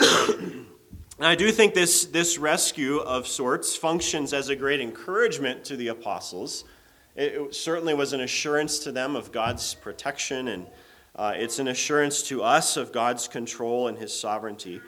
And 0.00 0.66
I 1.20 1.34
do 1.34 1.50
think 1.50 1.74
this, 1.74 2.04
this 2.04 2.38
rescue 2.38 2.98
of 2.98 3.26
sorts 3.26 3.74
functions 3.74 4.32
as 4.32 4.48
a 4.48 4.56
great 4.56 4.80
encouragement 4.80 5.64
to 5.64 5.76
the 5.76 5.88
apostles. 5.88 6.64
It, 7.16 7.52
certainly 7.54 7.94
was 7.94 8.12
an 8.12 8.20
assurance 8.20 8.78
to 8.80 8.92
them 8.92 9.16
of 9.16 9.32
God's 9.32 9.74
protection, 9.74 10.48
and 10.48 10.66
uh, 11.16 11.32
it's 11.34 11.58
an 11.58 11.66
assurance 11.66 12.22
to 12.28 12.44
us 12.44 12.76
of 12.76 12.92
God's 12.92 13.26
control 13.26 13.88
and 13.88 13.98
his 13.98 14.16
sovereignty. 14.16 14.80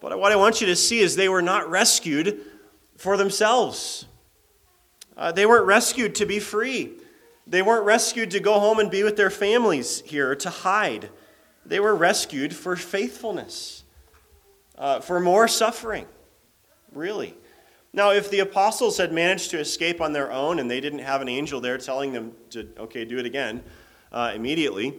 But 0.00 0.16
what 0.20 0.30
I 0.30 0.36
want 0.36 0.60
you 0.60 0.68
to 0.68 0.76
see 0.76 1.00
is 1.00 1.16
they 1.16 1.28
were 1.28 1.42
not 1.42 1.68
rescued 1.68 2.40
for 2.96 3.16
themselves. 3.16 4.06
Uh, 5.16 5.32
they 5.32 5.46
weren't 5.46 5.66
rescued 5.66 6.14
to 6.16 6.26
be 6.26 6.38
free. 6.38 6.92
They 7.46 7.62
weren't 7.62 7.84
rescued 7.84 8.32
to 8.32 8.40
go 8.40 8.58
home 8.58 8.78
and 8.78 8.90
be 8.90 9.04
with 9.04 9.16
their 9.16 9.30
families 9.30 10.02
here, 10.04 10.34
to 10.36 10.50
hide. 10.50 11.10
They 11.64 11.78
were 11.80 11.94
rescued 11.94 12.54
for 12.54 12.74
faithfulness, 12.76 13.84
uh, 14.76 15.00
for 15.00 15.20
more 15.20 15.46
suffering, 15.46 16.06
really. 16.92 17.34
Now, 17.92 18.10
if 18.10 18.30
the 18.30 18.40
apostles 18.40 18.98
had 18.98 19.12
managed 19.12 19.50
to 19.52 19.58
escape 19.58 20.00
on 20.00 20.12
their 20.12 20.30
own 20.30 20.58
and 20.58 20.70
they 20.70 20.80
didn't 20.80 20.98
have 20.98 21.22
an 21.22 21.28
angel 21.28 21.60
there 21.60 21.78
telling 21.78 22.12
them 22.12 22.32
to, 22.50 22.68
okay, 22.78 23.04
do 23.04 23.18
it 23.18 23.26
again 23.26 23.62
uh, 24.12 24.32
immediately, 24.34 24.94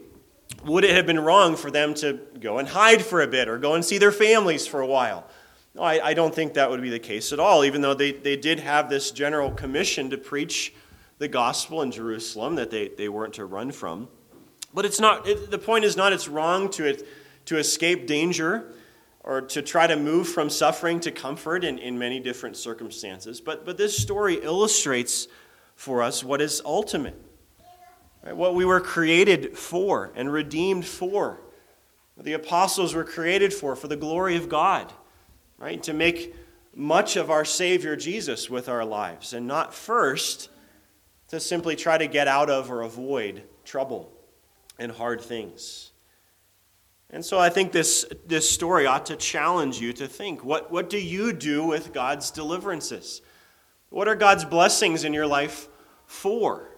would 0.66 0.84
it 0.84 0.96
have 0.96 1.06
been 1.06 1.20
wrong 1.20 1.56
for 1.56 1.70
them 1.70 1.94
to 1.96 2.20
go 2.40 2.58
and 2.58 2.68
hide 2.68 3.04
for 3.04 3.22
a 3.22 3.28
bit 3.28 3.48
or 3.48 3.58
go 3.58 3.76
and 3.76 3.84
see 3.84 3.98
their 3.98 4.12
families 4.12 4.66
for 4.66 4.82
a 4.82 4.88
while? 4.88 5.28
No, 5.76 5.84
I, 5.84 6.08
I 6.08 6.14
don't 6.14 6.34
think 6.34 6.54
that 6.56 6.70
would 6.70 6.82
be 6.82 6.90
the 6.90 6.98
case 6.98 7.32
at 7.32 7.40
all, 7.40 7.64
even 7.64 7.82
though 7.82 7.94
they, 7.94 8.14
they 8.14 8.36
did 8.36 8.62
have 8.62 8.90
this 8.90 9.12
general 9.12 9.52
commission 9.52 10.10
to 10.10 10.18
preach 10.18 10.74
the 11.18 11.28
gospel 11.28 11.82
in 11.82 11.92
Jerusalem 11.92 12.56
that 12.56 12.70
they, 12.70 12.90
they 12.90 13.10
weren't 13.10 13.34
to 13.36 13.46
run 13.46 13.72
from. 13.72 14.08
But 14.74 14.86
it's 14.86 15.00
not, 15.00 15.28
it, 15.28 15.50
the 15.50 15.58
point 15.58 15.86
is 15.86 15.98
not 15.98 16.14
it's 16.14 16.28
wrong 16.28 16.70
to, 16.72 17.04
to 17.46 17.58
escape 17.58 18.06
danger 18.06 18.72
or 19.22 19.42
to 19.42 19.62
try 19.62 19.88
to 19.88 19.96
move 19.96 20.28
from 20.28 20.50
suffering 20.50 21.00
to 21.02 21.12
comfort 21.12 21.64
in, 21.64 21.80
in 21.80 21.98
many 21.98 22.20
different 22.20 22.56
circumstances. 22.56 23.42
But, 23.42 23.66
but 23.66 23.78
this 23.78 23.98
story 23.98 24.36
illustrates 24.36 25.28
for 25.76 26.02
us 26.02 26.24
what 26.24 26.42
is 26.42 26.62
ultimate, 26.64 27.20
right? 28.24 28.36
what 28.36 28.56
we 28.56 28.66
were 28.66 28.80
created 28.80 29.58
for 29.58 30.12
and 30.16 30.32
redeemed 30.32 30.86
for. 30.86 31.42
The 32.16 32.34
apostles 32.34 32.96
were 32.96 33.04
created 33.04 33.54
for, 33.54 33.76
for 33.76 33.88
the 33.88 33.96
glory 33.96 34.38
of 34.38 34.50
God, 34.50 34.92
right? 35.58 35.82
To 35.84 35.94
make 35.94 36.36
much 36.74 37.16
of 37.16 37.30
our 37.30 37.46
Savior 37.46 37.96
Jesus 37.96 38.50
with 38.50 38.70
our 38.70 38.86
lives, 38.86 39.34
and 39.34 39.48
not 39.48 39.74
first 39.74 40.50
to 41.30 41.40
simply 41.40 41.76
try 41.76 41.98
to 41.98 42.08
get 42.08 42.28
out 42.28 42.50
of 42.50 42.72
or 42.72 42.82
avoid 42.82 43.44
trouble 43.66 44.12
and 44.80 44.92
hard 44.92 45.22
things. 45.22 45.92
And 47.10 47.24
so 47.24 47.40
I 47.40 47.50
think 47.50 47.72
this, 47.72 48.06
this 48.26 48.50
story 48.50 48.86
ought 48.86 49.06
to 49.08 49.16
challenge 49.16 49.80
you 49.80 49.94
to 49.94 50.08
think 50.08 50.44
what, 50.44 50.72
what 50.72 50.90
do 50.90 51.00
you 51.00 51.32
do 51.32 51.66
with 51.66 51.94
God's 51.94 52.32
deliverances? 52.32 53.22
What 53.90 54.08
are 54.08 54.16
God's 54.16 54.44
blessings 54.44 55.04
in 55.04 55.14
your 55.14 55.28
life 55.28 55.70
for? 56.06 56.70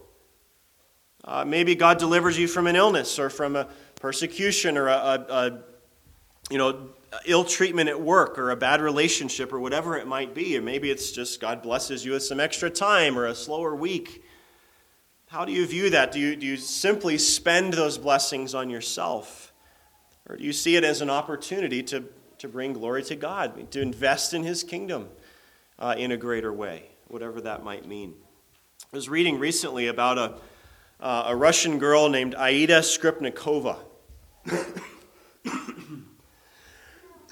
Uh, 1.24 1.44
maybe 1.46 1.76
God 1.76 1.98
delivers 1.98 2.38
you 2.38 2.48
from 2.48 2.68
an 2.68 2.76
illness 2.76 3.18
or 3.18 3.30
from 3.30 3.56
a 3.56 3.68
persecution 3.96 4.78
or 4.78 4.88
a, 4.88 4.94
a, 4.94 5.26
a, 5.30 5.60
you 6.50 6.58
know 6.58 6.90
ill 7.26 7.44
treatment 7.44 7.90
at 7.90 8.00
work 8.00 8.38
or 8.38 8.52
a 8.52 8.56
bad 8.56 8.82
relationship 8.82 9.52
or 9.52 9.60
whatever 9.60 9.98
it 9.98 10.08
might 10.08 10.36
be. 10.36 10.56
And 10.56 10.64
maybe 10.64 10.92
it's 10.92 11.12
just 11.12 11.42
God 11.42 11.62
blesses 11.62 12.06
you 12.06 12.12
with 12.12 12.24
some 12.24 12.40
extra 12.40 12.70
time 12.70 13.18
or 13.18 13.26
a 13.26 13.36
slower 13.36 13.76
week. 13.76 14.24
How 15.30 15.46
do 15.46 15.52
you 15.52 15.68
view 15.68 15.92
that? 15.92 16.12
Do 16.12 16.20
you, 16.20 16.36
do 16.36 16.44
you 16.44 16.58
simply 16.58 17.20
spend 17.20 17.74
those 17.74 18.00
blessings 18.00 18.56
on 18.56 18.72
yourself? 18.72 19.54
Or 20.28 20.36
do 20.36 20.44
you 20.44 20.52
see 20.52 20.76
it 20.76 20.84
as 20.84 21.02
an 21.02 21.12
opportunity 21.12 21.84
to, 21.84 22.04
to 22.40 22.48
bring 22.48 22.74
glory 22.74 23.04
to 23.04 23.16
God, 23.16 23.70
to 23.70 23.80
invest 23.80 24.34
in 24.34 24.44
His 24.44 24.64
kingdom 24.64 25.08
uh, 25.78 25.94
in 25.96 26.12
a 26.12 26.18
greater 26.18 26.52
way, 26.52 26.90
whatever 27.10 27.42
that 27.42 27.64
might 27.64 27.88
mean? 27.88 28.16
I 28.92 28.96
was 28.96 29.08
reading 29.08 29.38
recently 29.38 29.86
about 29.86 30.18
a, 30.18 30.34
uh, 31.00 31.26
a 31.28 31.36
Russian 31.36 31.78
girl 31.78 32.10
named 32.10 32.34
Aida 32.34 32.80
Skripnikova. 32.80 33.78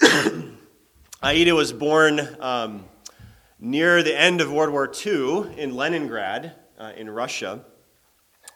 Aida 1.20 1.52
was 1.52 1.72
born 1.72 2.36
um, 2.38 2.84
near 3.58 4.04
the 4.04 4.16
end 4.16 4.40
of 4.40 4.52
World 4.52 4.70
War 4.70 4.88
II 4.88 5.52
in 5.58 5.74
Leningrad, 5.74 6.52
uh, 6.78 6.92
in 6.96 7.10
Russia, 7.10 7.64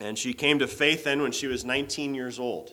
and 0.02 0.18
she 0.18 0.32
came 0.32 0.58
to 0.58 0.66
faith 0.66 1.04
then 1.04 1.22
when 1.22 1.32
she 1.32 1.46
was 1.46 1.64
19 1.64 2.14
years 2.14 2.38
old. 2.38 2.72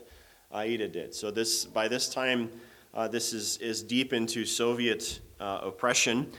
Aida 0.52 0.88
did. 0.88 1.14
So 1.14 1.30
this, 1.30 1.66
by 1.66 1.88
this 1.88 2.10
time, 2.10 2.50
uh, 2.94 3.08
this 3.08 3.34
is, 3.34 3.58
is 3.58 3.84
deep 3.84 4.14
into 4.14 4.46
Soviet 4.46 5.20
uh, 5.40 5.60
oppression. 5.64 6.32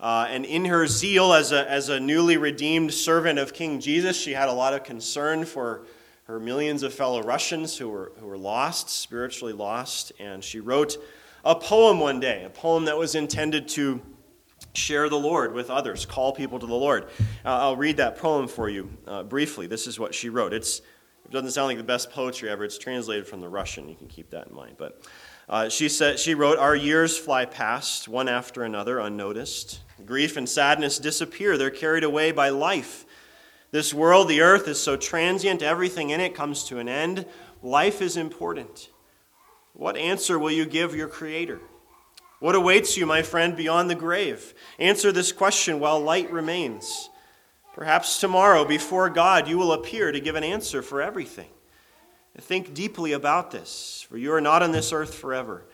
Uh, 0.00 0.26
and 0.30 0.44
in 0.44 0.64
her 0.64 0.86
zeal 0.86 1.32
as 1.32 1.52
a, 1.52 1.70
as 1.70 1.88
a 1.88 2.00
newly 2.00 2.36
redeemed 2.36 2.94
servant 2.94 3.38
of 3.38 3.52
King 3.52 3.78
Jesus, 3.78 4.18
she 4.18 4.32
had 4.32 4.48
a 4.48 4.52
lot 4.52 4.72
of 4.72 4.84
concern 4.84 5.44
for 5.44 5.84
her 6.24 6.40
millions 6.40 6.82
of 6.82 6.94
fellow 6.94 7.22
Russians 7.22 7.76
who 7.76 7.88
were, 7.88 8.12
who 8.18 8.26
were 8.26 8.38
lost, 8.38 8.88
spiritually 8.88 9.52
lost. 9.52 10.12
And 10.18 10.42
she 10.42 10.60
wrote 10.60 10.96
a 11.44 11.54
poem 11.54 12.00
one 12.00 12.20
day, 12.20 12.44
a 12.44 12.50
poem 12.50 12.86
that 12.86 12.96
was 12.96 13.14
intended 13.14 13.68
to 13.68 14.00
share 14.74 15.08
the 15.08 15.18
Lord 15.18 15.52
with 15.52 15.70
others, 15.70 16.06
call 16.06 16.32
people 16.32 16.58
to 16.58 16.66
the 16.66 16.74
Lord. 16.74 17.04
Uh, 17.44 17.58
I'll 17.58 17.76
read 17.76 17.96
that 17.98 18.18
poem 18.18 18.48
for 18.48 18.68
you 18.68 18.90
uh, 19.06 19.22
briefly. 19.22 19.66
This 19.66 19.86
is 19.86 19.98
what 19.98 20.14
she 20.14 20.28
wrote. 20.28 20.52
It's 20.52 20.80
it 21.24 21.32
doesn't 21.32 21.50
sound 21.50 21.68
like 21.68 21.76
the 21.76 21.84
best 21.84 22.10
poetry 22.10 22.48
ever. 22.48 22.64
It's 22.64 22.78
translated 22.78 23.26
from 23.26 23.40
the 23.40 23.48
Russian. 23.48 23.86
You 23.88 23.94
can 23.94 24.06
keep 24.08 24.30
that 24.30 24.48
in 24.48 24.54
mind. 24.54 24.76
But 24.78 25.02
uh, 25.46 25.68
she 25.68 25.88
said 25.88 26.18
she 26.18 26.34
wrote, 26.34 26.58
"Our 26.58 26.74
years 26.74 27.18
fly 27.18 27.44
past, 27.44 28.08
one 28.08 28.28
after 28.28 28.62
another, 28.62 28.98
unnoticed. 28.98 29.80
Grief 30.06 30.36
and 30.36 30.48
sadness 30.48 30.98
disappear. 30.98 31.58
They're 31.58 31.70
carried 31.70 32.04
away 32.04 32.32
by 32.32 32.48
life. 32.48 33.04
This 33.70 33.92
world, 33.92 34.28
the 34.28 34.40
earth, 34.40 34.66
is 34.68 34.80
so 34.80 34.96
transient. 34.96 35.62
Everything 35.62 36.10
in 36.10 36.20
it 36.20 36.34
comes 36.34 36.64
to 36.64 36.78
an 36.78 36.88
end. 36.88 37.26
Life 37.62 38.00
is 38.00 38.16
important. 38.16 38.88
What 39.74 39.96
answer 39.96 40.38
will 40.38 40.50
you 40.50 40.64
give 40.64 40.94
your 40.94 41.08
Creator?" 41.08 41.60
What 42.40 42.54
awaits 42.54 42.96
you, 42.96 43.04
my 43.04 43.22
friend, 43.22 43.56
beyond 43.56 43.90
the 43.90 43.94
grave? 43.94 44.54
Answer 44.78 45.10
this 45.10 45.32
question 45.32 45.80
while 45.80 45.98
light 45.98 46.30
remains. 46.30 47.10
Perhaps 47.74 48.20
tomorrow, 48.20 48.64
before 48.64 49.10
God, 49.10 49.48
you 49.48 49.58
will 49.58 49.72
appear 49.72 50.12
to 50.12 50.20
give 50.20 50.36
an 50.36 50.44
answer 50.44 50.82
for 50.82 51.02
everything. 51.02 51.48
Think 52.40 52.72
deeply 52.72 53.12
about 53.12 53.50
this, 53.50 54.06
for 54.08 54.16
you 54.16 54.32
are 54.32 54.40
not 54.40 54.62
on 54.62 54.70
this 54.70 54.92
earth 54.92 55.14
forever. 55.14 55.64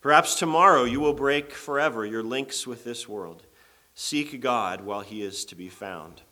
Perhaps 0.00 0.34
tomorrow 0.36 0.82
you 0.82 0.98
will 0.98 1.12
break 1.12 1.52
forever 1.52 2.04
your 2.04 2.24
links 2.24 2.66
with 2.66 2.82
this 2.82 3.08
world. 3.08 3.44
Seek 3.94 4.40
God 4.40 4.80
while 4.80 5.02
he 5.02 5.22
is 5.22 5.44
to 5.44 5.54
be 5.54 5.68
found. 5.68 6.22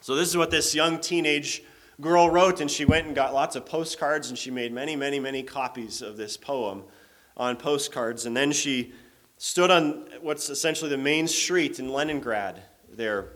So, 0.00 0.14
this 0.14 0.28
is 0.28 0.36
what 0.36 0.50
this 0.50 0.74
young 0.74 1.00
teenage 1.00 1.62
girl 2.00 2.30
wrote, 2.30 2.60
and 2.60 2.70
she 2.70 2.84
went 2.84 3.06
and 3.06 3.14
got 3.14 3.34
lots 3.34 3.56
of 3.56 3.66
postcards, 3.66 4.30
and 4.30 4.38
she 4.38 4.50
made 4.50 4.72
many, 4.72 4.96
many, 4.96 5.18
many 5.20 5.42
copies 5.42 6.00
of 6.00 6.16
this 6.16 6.36
poem 6.36 6.84
on 7.38 7.56
postcards. 7.56 8.26
And 8.26 8.36
then 8.36 8.52
she 8.52 8.92
stood 9.36 9.70
on 9.70 10.08
what's 10.20 10.50
essentially 10.50 10.90
the 10.90 10.98
main 10.98 11.28
street 11.28 11.78
in 11.78 11.92
Leningrad 11.92 12.62
there 12.90 13.32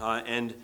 uh, 0.00 0.22
and 0.26 0.54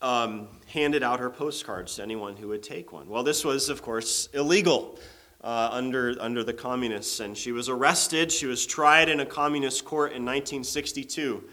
um, 0.00 0.48
handed 0.66 1.02
out 1.02 1.20
her 1.20 1.30
postcards 1.30 1.96
to 1.96 2.02
anyone 2.02 2.36
who 2.36 2.48
would 2.48 2.62
take 2.62 2.92
one. 2.92 3.08
Well, 3.08 3.22
this 3.22 3.44
was, 3.44 3.68
of 3.68 3.82
course, 3.82 4.28
illegal 4.32 4.98
uh, 5.42 5.68
under, 5.72 6.14
under 6.20 6.42
the 6.42 6.52
communists, 6.52 7.20
and 7.20 7.36
she 7.36 7.52
was 7.52 7.68
arrested. 7.68 8.32
She 8.32 8.46
was 8.46 8.66
tried 8.66 9.08
in 9.08 9.20
a 9.20 9.26
communist 9.26 9.84
court 9.84 10.10
in 10.12 10.24
1962, 10.24 11.44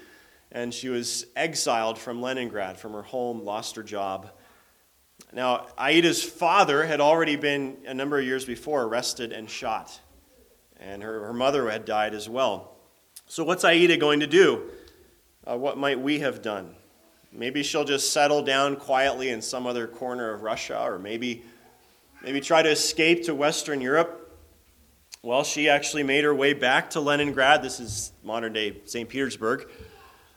and 0.51 0.73
she 0.73 0.89
was 0.89 1.25
exiled 1.35 1.97
from 1.97 2.21
Leningrad, 2.21 2.77
from 2.77 2.93
her 2.93 3.01
home, 3.01 3.43
lost 3.43 3.75
her 3.75 3.83
job. 3.83 4.29
Now, 5.31 5.67
Aida's 5.79 6.23
father 6.23 6.85
had 6.85 7.01
already 7.01 7.35
been, 7.35 7.77
a 7.87 7.93
number 7.93 8.19
of 8.19 8.25
years 8.25 8.45
before, 8.45 8.83
arrested 8.83 9.31
and 9.31 9.49
shot, 9.49 9.99
and 10.83 11.01
her, 11.01 11.25
her 11.25 11.33
mother 11.33 11.69
had 11.69 11.85
died 11.85 12.13
as 12.13 12.27
well. 12.27 12.75
So, 13.27 13.43
what's 13.43 13.63
Aida 13.63 13.97
going 13.97 14.19
to 14.19 14.27
do? 14.27 14.69
Uh, 15.49 15.57
what 15.57 15.77
might 15.77 15.99
we 15.99 16.19
have 16.19 16.41
done? 16.41 16.75
Maybe 17.31 17.63
she'll 17.63 17.85
just 17.85 18.11
settle 18.11 18.43
down 18.43 18.75
quietly 18.75 19.29
in 19.29 19.41
some 19.41 19.65
other 19.65 19.87
corner 19.87 20.33
of 20.33 20.43
Russia, 20.43 20.79
or 20.83 20.99
maybe, 20.99 21.43
maybe 22.21 22.41
try 22.41 22.61
to 22.61 22.69
escape 22.69 23.23
to 23.23 23.33
Western 23.33 23.81
Europe. 23.81 24.19
Well, 25.23 25.43
she 25.43 25.69
actually 25.69 26.03
made 26.03 26.25
her 26.25 26.35
way 26.35 26.53
back 26.53 26.91
to 26.91 26.99
Leningrad. 26.99 27.63
This 27.63 27.79
is 27.79 28.11
modern 28.23 28.53
day 28.53 28.81
St. 28.85 29.07
Petersburg. 29.07 29.69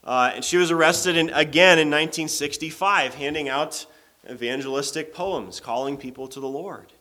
Uh, 0.05 0.33
and 0.37 0.45
she 0.45 0.57
was 0.57 0.71
arrested 0.71 1.17
in, 1.17 1.29
again 1.31 1.79
in 1.79 1.89
1965, 1.89 3.15
handing 3.15 3.49
out 3.49 3.85
evangelistic 4.31 5.13
poems 5.13 5.59
calling 5.59 5.97
people 5.97 6.29
to 6.29 6.41
the 6.41 6.49
Lord 6.49 6.93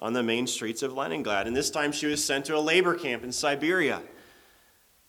on 0.00 0.12
the 0.12 0.22
main 0.22 0.46
streets 0.46 0.82
of 0.82 0.92
Leningrad. 0.92 1.46
And 1.46 1.56
this 1.56 1.70
time 1.70 1.92
she 1.92 2.06
was 2.06 2.24
sent 2.24 2.44
to 2.46 2.56
a 2.56 2.60
labor 2.60 2.94
camp 2.94 3.24
in 3.24 3.32
Siberia. 3.32 4.02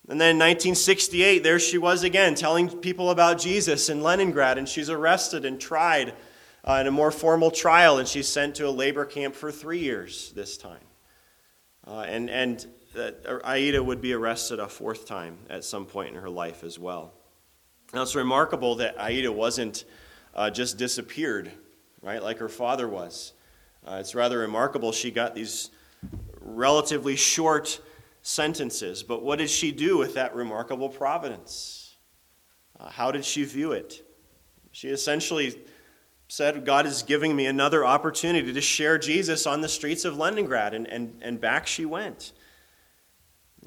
And 0.08 0.22
then 0.22 0.32
in 0.32 0.38
1968, 0.38 1.44
there 1.44 1.60
she 1.60 1.78
was 1.78 2.04
again, 2.04 2.36
telling 2.36 2.70
people 2.70 3.10
about 3.10 3.40
Jesus 3.40 3.90
in 3.90 4.04
Leningrad, 4.04 4.58
and 4.58 4.70
she's 4.70 4.90
arrested 4.90 5.46
and 5.46 5.60
tried 5.60 6.14
uh, 6.64 6.78
in 6.82 6.88
a 6.88 6.92
more 6.92 7.12
formal 7.12 7.50
trial, 7.50 7.98
and 7.98 8.08
she's 8.08 8.28
sent 8.28 8.56
to 8.56 8.68
a 8.68 8.70
labor 8.70 9.06
camp 9.06 9.36
for 9.36 9.52
three 9.52 9.80
years 9.80 10.32
this 10.34 10.58
time. 10.58 10.84
Uh, 11.88 12.02
and 12.02 12.30
and 12.30 12.66
uh, 12.98 13.40
Aida 13.44 13.84
would 13.84 14.02
be 14.02 14.14
arrested 14.14 14.60
a 14.60 14.68
fourth 14.68 15.06
time 15.06 15.38
at 15.50 15.64
some 15.64 15.86
point 15.86 16.16
in 16.16 16.22
her 16.22 16.30
life 16.30 16.64
as 16.64 16.80
well. 16.80 17.14
Now 17.94 18.02
it's 18.02 18.16
remarkable 18.16 18.76
that 18.76 19.00
Aida 19.00 19.32
wasn't 19.32 19.86
uh, 20.34 20.50
just 20.50 20.78
disappeared, 20.78 21.52
right, 22.02 22.22
like 22.22 22.40
her 22.40 22.50
father 22.50 22.88
was. 22.88 23.34
Uh, 23.86 23.98
it's 24.00 24.16
rather 24.16 24.40
remarkable 24.40 24.92
she 24.92 25.12
got 25.12 25.36
these 25.36 25.70
relatively 26.42 27.16
short 27.16 27.80
sentences. 28.22 29.04
But 29.04 29.24
what 29.24 29.38
did 29.38 29.50
she 29.50 29.72
do 29.72 29.98
with 29.98 30.16
that 30.16 30.36
remarkable 30.36 30.90
providence? 30.90 31.96
Uh, 32.80 32.90
how 32.90 33.12
did 33.12 33.24
she 33.24 33.44
view 33.44 33.72
it? 33.72 34.02
She 34.72 34.90
essentially 34.90 35.56
said, 36.28 36.66
God 36.66 36.86
is 36.86 37.04
giving 37.04 37.36
me 37.36 37.46
another 37.46 37.86
opportunity 37.86 38.52
to 38.52 38.62
share 38.62 38.98
Jesus 38.98 39.46
on 39.46 39.62
the 39.62 39.70
streets 39.70 40.04
of 40.06 40.18
Leningrad, 40.18 40.74
and, 40.74 40.88
and, 40.88 41.20
and 41.22 41.40
back 41.40 41.68
she 41.68 41.86
went. 41.86 42.34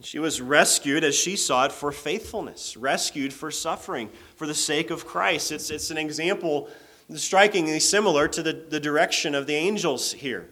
She 0.02 0.18
was 0.18 0.40
rescued 0.40 1.02
as 1.02 1.14
she 1.14 1.36
saw 1.36 1.64
it 1.66 1.72
for 1.72 1.92
faithfulness, 1.92 2.76
rescued 2.76 3.32
for 3.32 3.50
suffering 3.50 4.10
for 4.36 4.46
the 4.46 4.54
sake 4.54 4.90
of 4.90 5.06
Christ. 5.06 5.50
It's, 5.50 5.70
it's 5.70 5.90
an 5.90 5.98
example 5.98 6.68
strikingly 7.14 7.80
similar 7.80 8.28
to 8.28 8.42
the, 8.42 8.52
the 8.52 8.80
direction 8.80 9.34
of 9.34 9.46
the 9.46 9.54
angels 9.54 10.12
here. 10.12 10.50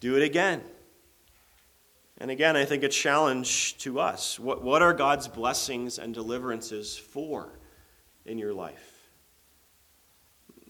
Do 0.00 0.16
it 0.16 0.22
again. 0.22 0.62
And 2.18 2.30
again, 2.30 2.56
I 2.56 2.64
think 2.64 2.82
a 2.82 2.88
challenge 2.88 3.78
to 3.78 3.98
us. 3.98 4.38
What, 4.38 4.62
what 4.62 4.82
are 4.82 4.92
God's 4.92 5.28
blessings 5.28 5.98
and 5.98 6.12
deliverances 6.12 6.96
for 6.96 7.58
in 8.26 8.38
your 8.38 8.52
life? 8.52 9.08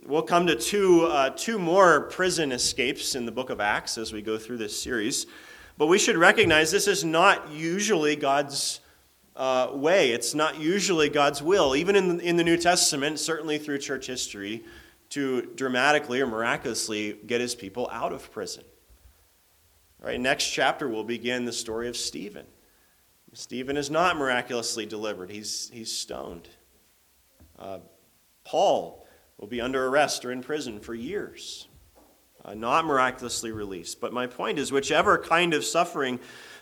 We'll 0.06 0.22
come 0.22 0.46
to 0.46 0.56
two, 0.56 1.06
uh, 1.06 1.30
two 1.30 1.58
more 1.58 2.02
prison 2.02 2.52
escapes 2.52 3.14
in 3.14 3.26
the 3.26 3.32
book 3.32 3.50
of 3.50 3.60
Acts 3.60 3.98
as 3.98 4.12
we 4.12 4.22
go 4.22 4.38
through 4.38 4.58
this 4.58 4.80
series. 4.80 5.26
But 5.76 5.86
we 5.86 5.98
should 5.98 6.16
recognize 6.16 6.70
this 6.70 6.88
is 6.88 7.04
not 7.04 7.50
usually 7.50 8.16
God's 8.16 8.80
uh, 9.40 9.70
way. 9.72 10.12
It's 10.12 10.34
not 10.34 10.60
usually 10.60 11.08
God's 11.08 11.42
will, 11.42 11.74
even 11.74 11.96
in, 11.96 12.20
in 12.20 12.36
the 12.36 12.44
New 12.44 12.58
Testament, 12.58 13.18
certainly 13.18 13.56
through 13.56 13.78
church 13.78 14.06
history, 14.06 14.62
to 15.08 15.50
dramatically 15.56 16.20
or 16.20 16.26
miraculously 16.26 17.14
get 17.26 17.40
his 17.40 17.54
people 17.54 17.88
out 17.90 18.12
of 18.12 18.30
prison. 18.30 18.64
Right, 19.98 20.20
next 20.20 20.50
chapter 20.50 20.88
will 20.88 21.04
begin 21.04 21.46
the 21.46 21.52
story 21.52 21.88
of 21.88 21.96
Stephen. 21.96 22.44
Stephen 23.32 23.78
is 23.78 23.90
not 23.90 24.18
miraculously 24.18 24.84
delivered, 24.84 25.30
he's, 25.30 25.70
he's 25.72 25.90
stoned. 25.90 26.48
Uh, 27.58 27.78
Paul 28.44 29.06
will 29.38 29.48
be 29.48 29.60
under 29.62 29.86
arrest 29.86 30.22
or 30.26 30.32
in 30.32 30.42
prison 30.42 30.80
for 30.80 30.94
years, 30.94 31.66
uh, 32.44 32.52
not 32.52 32.84
miraculously 32.84 33.52
released. 33.52 34.02
But 34.02 34.12
my 34.12 34.26
point 34.26 34.58
is, 34.58 34.70
whichever 34.70 35.16
kind 35.16 35.54
of 35.54 35.64
suffering 35.64 36.20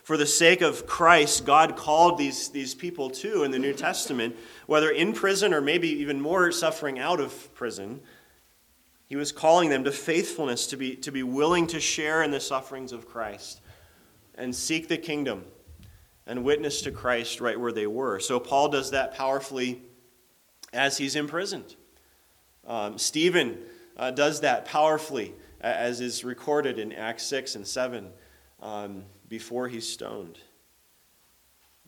for 0.09 0.17
the 0.17 0.25
sake 0.25 0.61
of 0.61 0.87
Christ 0.87 1.45
God 1.45 1.75
called 1.75 2.17
these, 2.17 2.49
these 2.49 2.73
people 2.73 3.11
to 3.11 3.43
in 3.43 3.51
the 3.51 3.59
New 3.59 3.73
Testament, 3.73 4.35
whether 4.65 4.89
in 4.89 5.13
prison 5.13 5.53
or 5.53 5.61
maybe 5.61 5.87
even 5.87 6.19
more 6.19 6.51
suffering 6.51 6.97
out 6.97 7.19
of 7.19 7.53
prison, 7.53 7.99
he 9.05 9.15
was 9.15 9.31
calling 9.31 9.69
them 9.69 9.83
to 9.83 9.91
faithfulness, 9.91 10.65
to 10.65 10.77
be, 10.77 10.95
to 10.95 11.11
be 11.11 11.21
willing 11.21 11.67
to 11.67 11.79
share 11.79 12.23
in 12.23 12.31
the 12.31 12.39
sufferings 12.39 12.91
of 12.91 13.07
Christ 13.07 13.61
and 14.33 14.55
seek 14.55 14.87
the 14.87 14.97
kingdom 14.97 15.45
and 16.25 16.43
witness 16.43 16.81
to 16.81 16.91
Christ 16.91 17.39
right 17.39 17.59
where 17.59 17.71
they 17.71 17.85
were. 17.85 18.19
So 18.19 18.39
Paul 18.39 18.69
does 18.69 18.89
that 18.89 19.13
powerfully 19.13 19.79
as 20.73 20.97
he's 20.97 21.15
imprisoned. 21.15 21.75
Um, 22.65 22.97
Stephen 22.97 23.59
uh, 23.95 24.09
does 24.09 24.41
that 24.41 24.65
powerfully, 24.65 25.35
as 25.61 26.01
is 26.01 26.23
recorded 26.23 26.79
in 26.79 26.93
Acts 26.93 27.27
6 27.27 27.53
and 27.53 27.67
7 27.67 28.07
um, 28.59 29.03
before 29.29 29.67
he's 29.67 29.87
stoned. 29.87 30.39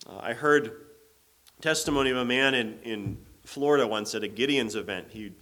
Uh, 0.07 0.19
I 0.21 0.33
heard 0.33 0.71
testimony 1.59 2.11
of 2.11 2.17
a 2.17 2.25
man 2.25 2.53
in, 2.53 2.79
in 2.83 3.17
Florida 3.45 3.85
once 3.85 4.15
at 4.15 4.23
a 4.23 4.27
Gideon's 4.27 4.75
event. 4.75 5.07
He 5.09 5.33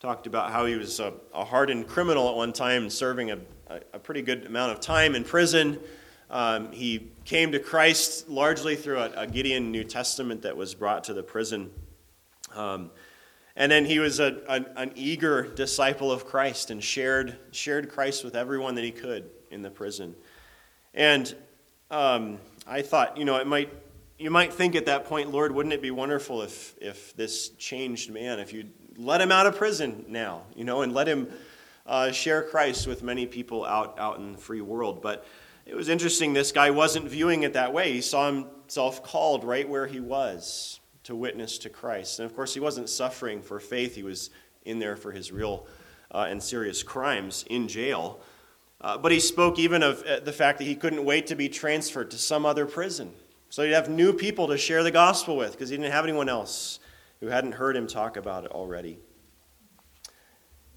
talked 0.00 0.26
about 0.26 0.52
how 0.52 0.66
he 0.66 0.76
was 0.76 1.00
a, 1.00 1.12
a 1.34 1.44
hardened 1.44 1.88
criminal 1.88 2.28
at 2.28 2.36
one 2.36 2.52
time, 2.52 2.88
serving 2.88 3.32
a, 3.32 3.38
a, 3.68 3.80
a, 3.94 3.98
pretty 3.98 4.22
good 4.22 4.46
amount 4.46 4.72
of 4.72 4.80
time 4.80 5.14
in 5.14 5.24
prison. 5.24 5.78
Um, 6.30 6.72
he 6.72 7.10
came 7.24 7.52
to 7.52 7.58
Christ 7.58 8.28
largely 8.28 8.76
through 8.76 8.98
a, 8.98 9.10
a, 9.16 9.26
Gideon 9.26 9.70
New 9.70 9.84
Testament 9.84 10.42
that 10.42 10.56
was 10.56 10.74
brought 10.74 11.04
to 11.04 11.14
the 11.14 11.22
prison. 11.22 11.70
Um, 12.54 12.90
and 13.54 13.72
then 13.72 13.84
he 13.84 13.98
was 13.98 14.20
a 14.20 14.42
an 14.48 14.92
eager 14.96 15.42
disciple 15.42 16.12
of 16.12 16.26
Christ 16.26 16.70
and 16.70 16.84
shared, 16.84 17.38
shared 17.52 17.88
Christ 17.88 18.22
with 18.22 18.36
everyone 18.36 18.74
that 18.74 18.84
he 18.84 18.90
could 18.90 19.30
in 19.50 19.62
the 19.62 19.70
prison. 19.70 20.14
And 20.96 21.32
um, 21.90 22.38
I 22.66 22.80
thought, 22.80 23.18
you 23.18 23.26
know, 23.26 23.36
it 23.36 23.46
might, 23.46 23.72
you 24.18 24.30
might 24.30 24.52
think 24.52 24.74
at 24.74 24.86
that 24.86 25.04
point, 25.04 25.30
Lord, 25.30 25.52
wouldn't 25.52 25.74
it 25.74 25.82
be 25.82 25.90
wonderful 25.90 26.40
if, 26.40 26.74
if 26.80 27.14
this 27.14 27.50
changed 27.50 28.10
man, 28.10 28.40
if 28.40 28.52
you 28.52 28.64
let 28.96 29.20
him 29.20 29.30
out 29.30 29.46
of 29.46 29.56
prison 29.56 30.06
now, 30.08 30.42
you 30.56 30.64
know, 30.64 30.80
and 30.80 30.94
let 30.94 31.06
him 31.06 31.28
uh, 31.84 32.10
share 32.10 32.42
Christ 32.42 32.86
with 32.86 33.02
many 33.02 33.26
people 33.26 33.64
out, 33.64 33.98
out 33.98 34.16
in 34.16 34.32
the 34.32 34.38
free 34.38 34.62
world. 34.62 35.02
But 35.02 35.26
it 35.66 35.76
was 35.76 35.90
interesting, 35.90 36.32
this 36.32 36.50
guy 36.50 36.70
wasn't 36.70 37.08
viewing 37.08 37.42
it 37.42 37.52
that 37.52 37.74
way. 37.74 37.92
He 37.92 38.00
saw 38.00 38.30
himself 38.30 39.02
called 39.02 39.44
right 39.44 39.68
where 39.68 39.86
he 39.86 40.00
was 40.00 40.80
to 41.04 41.14
witness 41.14 41.58
to 41.58 41.68
Christ. 41.68 42.20
And 42.20 42.28
of 42.28 42.34
course, 42.34 42.54
he 42.54 42.60
wasn't 42.60 42.88
suffering 42.88 43.42
for 43.42 43.60
faith, 43.60 43.94
he 43.94 44.02
was 44.02 44.30
in 44.64 44.78
there 44.78 44.96
for 44.96 45.12
his 45.12 45.30
real 45.30 45.66
uh, 46.10 46.26
and 46.28 46.42
serious 46.42 46.82
crimes 46.82 47.44
in 47.50 47.68
jail. 47.68 48.20
Uh, 48.80 48.98
but 48.98 49.10
he 49.10 49.20
spoke 49.20 49.58
even 49.58 49.82
of 49.82 50.02
uh, 50.02 50.20
the 50.20 50.32
fact 50.32 50.58
that 50.58 50.64
he 50.64 50.74
couldn't 50.74 51.04
wait 51.04 51.26
to 51.26 51.34
be 51.34 51.48
transferred 51.48 52.10
to 52.10 52.18
some 52.18 52.44
other 52.44 52.66
prison. 52.66 53.12
So 53.48 53.62
he'd 53.62 53.72
have 53.72 53.88
new 53.88 54.12
people 54.12 54.48
to 54.48 54.58
share 54.58 54.82
the 54.82 54.90
gospel 54.90 55.36
with 55.36 55.52
because 55.52 55.70
he 55.70 55.76
didn't 55.76 55.92
have 55.92 56.04
anyone 56.04 56.28
else 56.28 56.78
who 57.20 57.28
hadn't 57.28 57.52
heard 57.52 57.76
him 57.76 57.86
talk 57.86 58.16
about 58.16 58.44
it 58.44 58.50
already. 58.50 58.98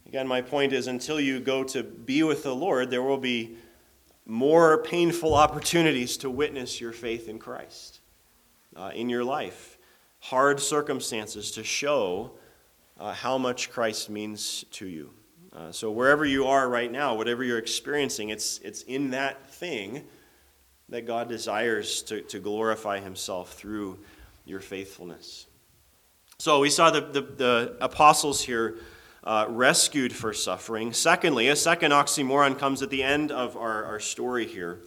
Again, 0.06 0.28
my 0.28 0.42
point 0.42 0.74
is 0.74 0.88
until 0.88 1.20
you 1.20 1.40
go 1.40 1.64
to 1.66 1.84
be 1.84 2.24
with 2.24 2.44
the 2.44 2.56
Lord, 2.56 2.90
there 2.90 3.04
will 3.04 3.18
be 3.18 3.58
more 4.26 4.82
painful 4.84 5.34
opportunities 5.34 6.18
to 6.18 6.30
witness 6.30 6.80
your 6.80 6.94
faith 6.94 7.28
in 7.28 7.38
Christ 7.38 8.00
uh, 8.76 8.92
in 8.94 9.10
your 9.10 9.24
life. 9.24 9.78
Hard 10.20 10.60
circumstances 10.60 11.52
to 11.52 11.64
show 11.64 12.32
uh, 13.00 13.14
how 13.14 13.38
much 13.38 13.70
Christ 13.70 14.10
means 14.10 14.66
to 14.72 14.88
you. 14.88 15.12
Uh, 15.60 15.74
so, 15.74 15.92
wherever 15.92 16.24
you 16.24 16.46
are 16.46 16.70
right 16.70 16.90
now, 16.90 17.14
whatever 17.14 17.44
you're 17.44 17.58
experiencing, 17.58 18.30
it's, 18.30 18.60
it's 18.60 18.84
in 18.84 19.10
that 19.10 19.50
thing 19.50 20.06
that 20.88 21.06
God 21.06 21.28
desires 21.28 22.02
to, 22.04 22.22
to 22.22 22.40
glorify 22.40 23.02
Himself 23.02 23.54
through 23.54 24.00
your 24.46 24.62
faithfulness. 24.62 25.48
So 26.38 26.62
we 26.62 26.70
saw 26.70 26.90
the, 26.90 27.02
the, 27.02 27.22
the 27.22 27.78
apostles 27.82 28.42
here 28.42 28.78
uh, 29.26 29.48
rescued 29.50 30.14
for 30.14 30.32
suffering. 30.32 30.94
Secondly, 30.94 31.50
a 31.50 31.56
second 31.58 31.92
oxymoron 31.92 32.58
comes 32.58 32.82
at 32.82 32.90
the 32.90 33.04
end 33.04 33.30
of 33.30 33.58
our, 33.58 33.84
our 33.84 34.00
story 34.00 34.48
here. 34.48 34.80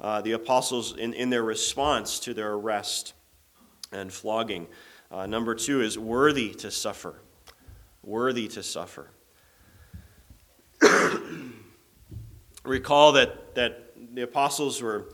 Uh, 0.00 0.22
the 0.22 0.32
apostles, 0.32 0.96
in, 0.96 1.12
in 1.12 1.28
their 1.28 1.42
response 1.42 2.18
to 2.20 2.32
their 2.32 2.54
arrest 2.54 3.12
and 3.92 4.10
flogging. 4.10 4.66
Uh, 5.10 5.26
number 5.26 5.54
two 5.54 5.82
is 5.82 5.98
worthy 5.98 6.54
to 6.54 6.70
suffer. 6.70 7.16
Worthy 8.02 8.48
to 8.48 8.62
suffer. 8.62 9.10
Recall 12.64 13.12
that, 13.12 13.54
that 13.56 13.92
the 14.14 14.22
apostles 14.22 14.80
were 14.80 15.10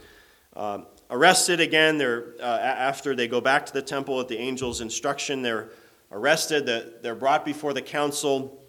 uh, 0.54 0.82
arrested 1.10 1.58
again. 1.58 1.98
They're, 1.98 2.34
uh, 2.40 2.44
after 2.44 3.16
they 3.16 3.26
go 3.26 3.40
back 3.40 3.66
to 3.66 3.72
the 3.72 3.82
temple 3.82 4.20
at 4.20 4.28
the 4.28 4.38
angel's 4.38 4.80
instruction, 4.80 5.42
they're 5.42 5.70
arrested, 6.12 6.66
they're 7.02 7.16
brought 7.16 7.44
before 7.44 7.72
the 7.72 7.82
council, 7.82 8.62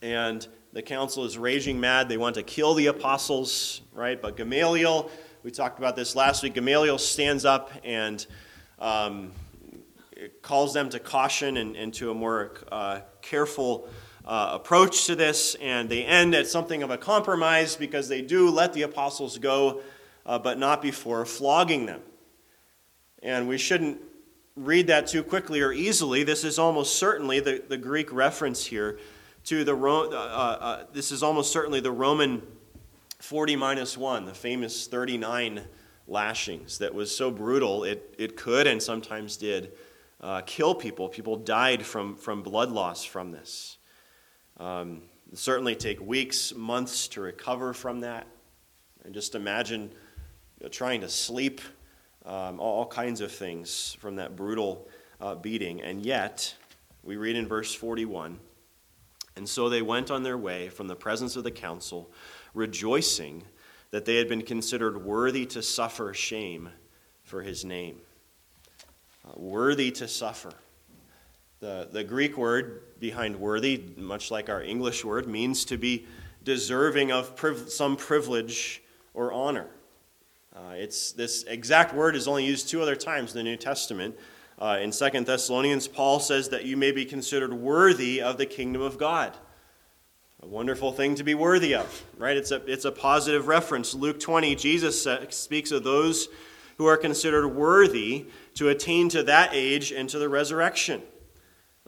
and 0.00 0.46
the 0.72 0.80
council 0.80 1.24
is 1.24 1.36
raging 1.36 1.78
mad. 1.78 2.08
They 2.08 2.16
want 2.16 2.36
to 2.36 2.42
kill 2.42 2.72
the 2.72 2.86
apostles, 2.86 3.82
right? 3.92 4.20
But 4.20 4.38
Gamaliel, 4.38 5.10
we 5.42 5.50
talked 5.50 5.78
about 5.78 5.94
this 5.94 6.16
last 6.16 6.42
week, 6.42 6.54
Gamaliel 6.54 6.96
stands 6.96 7.44
up 7.44 7.70
and 7.84 8.24
um, 8.78 9.32
calls 10.40 10.72
them 10.72 10.88
to 10.88 10.98
caution 10.98 11.58
and, 11.58 11.76
and 11.76 11.92
to 11.94 12.10
a 12.10 12.14
more 12.14 12.52
uh, 12.72 13.00
careful 13.20 13.86
uh, 14.28 14.50
approach 14.52 15.06
to 15.06 15.16
this, 15.16 15.54
and 15.54 15.88
they 15.88 16.04
end 16.04 16.34
at 16.34 16.46
something 16.46 16.82
of 16.82 16.90
a 16.90 16.98
compromise 16.98 17.76
because 17.76 18.08
they 18.08 18.20
do 18.20 18.50
let 18.50 18.74
the 18.74 18.82
apostles 18.82 19.38
go, 19.38 19.80
uh, 20.26 20.38
but 20.38 20.58
not 20.58 20.82
before 20.82 21.24
flogging 21.24 21.86
them. 21.86 22.02
And 23.22 23.48
we 23.48 23.56
shouldn't 23.56 24.02
read 24.54 24.88
that 24.88 25.06
too 25.06 25.22
quickly 25.22 25.62
or 25.62 25.72
easily. 25.72 26.24
This 26.24 26.44
is 26.44 26.58
almost 26.58 26.96
certainly 26.96 27.40
the, 27.40 27.62
the 27.68 27.78
Greek 27.78 28.12
reference 28.12 28.66
here 28.66 28.98
to 29.44 29.64
the, 29.64 29.74
uh, 29.74 30.14
uh, 30.14 30.84
this 30.92 31.10
is 31.10 31.22
almost 31.22 31.50
certainly 31.50 31.80
the 31.80 31.90
Roman 31.90 32.42
40 33.20 33.56
minus 33.56 33.96
1, 33.96 34.26
the 34.26 34.34
famous 34.34 34.86
39 34.86 35.62
lashings 36.06 36.78
that 36.78 36.94
was 36.94 37.14
so 37.14 37.30
brutal 37.30 37.84
it, 37.84 38.14
it 38.18 38.36
could 38.36 38.66
and 38.66 38.82
sometimes 38.82 39.38
did 39.38 39.72
uh, 40.20 40.42
kill 40.44 40.74
people. 40.74 41.08
People 41.08 41.36
died 41.36 41.84
from, 41.84 42.14
from 42.14 42.42
blood 42.42 42.70
loss 42.70 43.04
from 43.04 43.32
this. 43.32 43.77
Um, 44.58 45.02
certainly 45.34 45.76
take 45.76 46.00
weeks, 46.00 46.54
months 46.54 47.08
to 47.08 47.20
recover 47.20 47.72
from 47.72 48.00
that. 48.00 48.26
And 49.04 49.14
just 49.14 49.34
imagine 49.34 49.90
you 50.58 50.64
know, 50.64 50.68
trying 50.68 51.00
to 51.02 51.08
sleep 51.08 51.60
um, 52.24 52.60
all, 52.60 52.86
kinds 52.86 53.20
of 53.20 53.32
things 53.32 53.96
from 54.00 54.16
that 54.16 54.36
brutal 54.36 54.88
uh, 55.20 55.34
beating. 55.34 55.80
And 55.80 56.04
yet, 56.04 56.54
we 57.02 57.16
read 57.16 57.36
in 57.36 57.46
verse 57.46 57.74
41 57.74 58.38
And 59.36 59.48
so 59.48 59.68
they 59.68 59.82
went 59.82 60.10
on 60.10 60.22
their 60.22 60.36
way 60.36 60.68
from 60.68 60.88
the 60.88 60.96
presence 60.96 61.36
of 61.36 61.44
the 61.44 61.50
council, 61.50 62.10
rejoicing 62.54 63.44
that 63.90 64.04
they 64.04 64.16
had 64.16 64.28
been 64.28 64.42
considered 64.42 65.04
worthy 65.04 65.46
to 65.46 65.62
suffer 65.62 66.12
shame 66.12 66.68
for 67.22 67.42
his 67.42 67.64
name. 67.64 68.00
Uh, 69.26 69.32
worthy 69.36 69.90
to 69.92 70.08
suffer. 70.08 70.52
The, 71.60 71.88
the 71.90 72.04
Greek 72.04 72.38
word 72.38 72.82
behind 73.00 73.36
worthy, 73.36 73.82
much 73.96 74.30
like 74.30 74.48
our 74.48 74.62
English 74.62 75.04
word, 75.04 75.26
means 75.26 75.64
to 75.66 75.76
be 75.76 76.06
deserving 76.44 77.10
of 77.10 77.34
priv- 77.34 77.68
some 77.68 77.96
privilege 77.96 78.82
or 79.12 79.32
honor. 79.32 79.66
Uh, 80.54 80.74
it's, 80.74 81.12
this 81.12 81.42
exact 81.44 81.94
word 81.94 82.16
is 82.16 82.28
only 82.28 82.44
used 82.44 82.68
two 82.68 82.80
other 82.80 82.96
times 82.96 83.32
in 83.32 83.38
the 83.38 83.42
New 83.42 83.56
Testament. 83.56 84.16
Uh, 84.60 84.78
in 84.80 84.90
Second 84.90 85.26
Thessalonians, 85.26 85.86
Paul 85.86 86.20
says 86.20 86.48
that 86.48 86.64
you 86.64 86.76
may 86.76 86.90
be 86.90 87.04
considered 87.04 87.52
worthy 87.52 88.20
of 88.20 88.38
the 88.38 88.46
kingdom 88.46 88.82
of 88.82 88.98
God. 88.98 89.36
A 90.42 90.46
wonderful 90.46 90.92
thing 90.92 91.16
to 91.16 91.24
be 91.24 91.34
worthy 91.34 91.74
of, 91.74 92.04
right? 92.16 92.36
It's 92.36 92.52
a, 92.52 92.64
it's 92.66 92.84
a 92.84 92.92
positive 92.92 93.48
reference. 93.48 93.94
Luke 93.94 94.20
20, 94.20 94.54
Jesus 94.54 95.06
speaks 95.30 95.72
of 95.72 95.82
those 95.82 96.28
who 96.76 96.86
are 96.86 96.96
considered 96.96 97.48
worthy 97.48 98.26
to 98.54 98.68
attain 98.68 99.08
to 99.08 99.24
that 99.24 99.50
age 99.52 99.90
and 99.90 100.08
to 100.08 100.18
the 100.18 100.28
resurrection. 100.28 101.02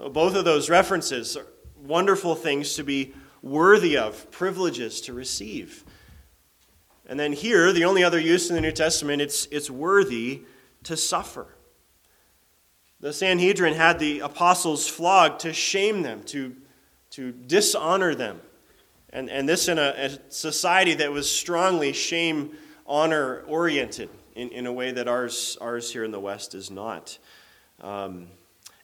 Both 0.08 0.34
of 0.34 0.44
those 0.44 0.70
references 0.70 1.36
are 1.36 1.46
wonderful 1.76 2.34
things 2.34 2.74
to 2.74 2.84
be 2.84 3.12
worthy 3.42 3.96
of, 3.96 4.30
privileges 4.30 5.00
to 5.02 5.12
receive. 5.12 5.84
And 7.06 7.18
then 7.18 7.32
here, 7.32 7.72
the 7.72 7.84
only 7.84 8.02
other 8.02 8.18
use 8.18 8.48
in 8.48 8.54
the 8.54 8.62
New 8.62 8.72
Testament, 8.72 9.20
it's, 9.20 9.46
it's 9.50 9.70
worthy 9.70 10.42
to 10.84 10.96
suffer. 10.96 11.48
The 13.00 13.12
Sanhedrin 13.12 13.74
had 13.74 13.98
the 13.98 14.20
apostles 14.20 14.86
flogged 14.86 15.40
to 15.40 15.52
shame 15.52 16.02
them, 16.02 16.22
to, 16.24 16.54
to 17.10 17.32
dishonor 17.32 18.14
them. 18.14 18.40
And, 19.10 19.28
and 19.28 19.48
this 19.48 19.68
in 19.68 19.78
a, 19.78 19.94
a 19.96 20.32
society 20.32 20.94
that 20.94 21.10
was 21.10 21.30
strongly 21.30 21.92
shame 21.92 22.52
honor 22.86 23.42
oriented 23.46 24.10
in, 24.34 24.50
in 24.50 24.66
a 24.66 24.72
way 24.72 24.92
that 24.92 25.08
ours, 25.08 25.58
ours 25.60 25.92
here 25.92 26.04
in 26.04 26.10
the 26.10 26.20
West 26.20 26.54
is 26.54 26.70
not. 26.70 27.18
Um, 27.80 28.28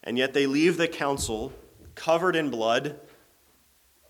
and 0.06 0.16
yet 0.16 0.32
they 0.32 0.46
leave 0.46 0.76
the 0.76 0.88
council 0.88 1.52
covered 1.96 2.36
in 2.36 2.48
blood, 2.48 2.98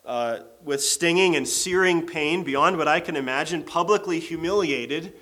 uh, 0.05 0.41
with 0.63 0.83
stinging 0.83 1.35
and 1.35 1.49
searing 1.49 2.07
pain 2.07 2.45
beyond 2.45 2.77
what 2.77 2.87
I 2.87 3.01
can 3.01 3.17
imagine, 3.17 3.65
publicly 3.65 4.21
humiliated, 4.21 5.15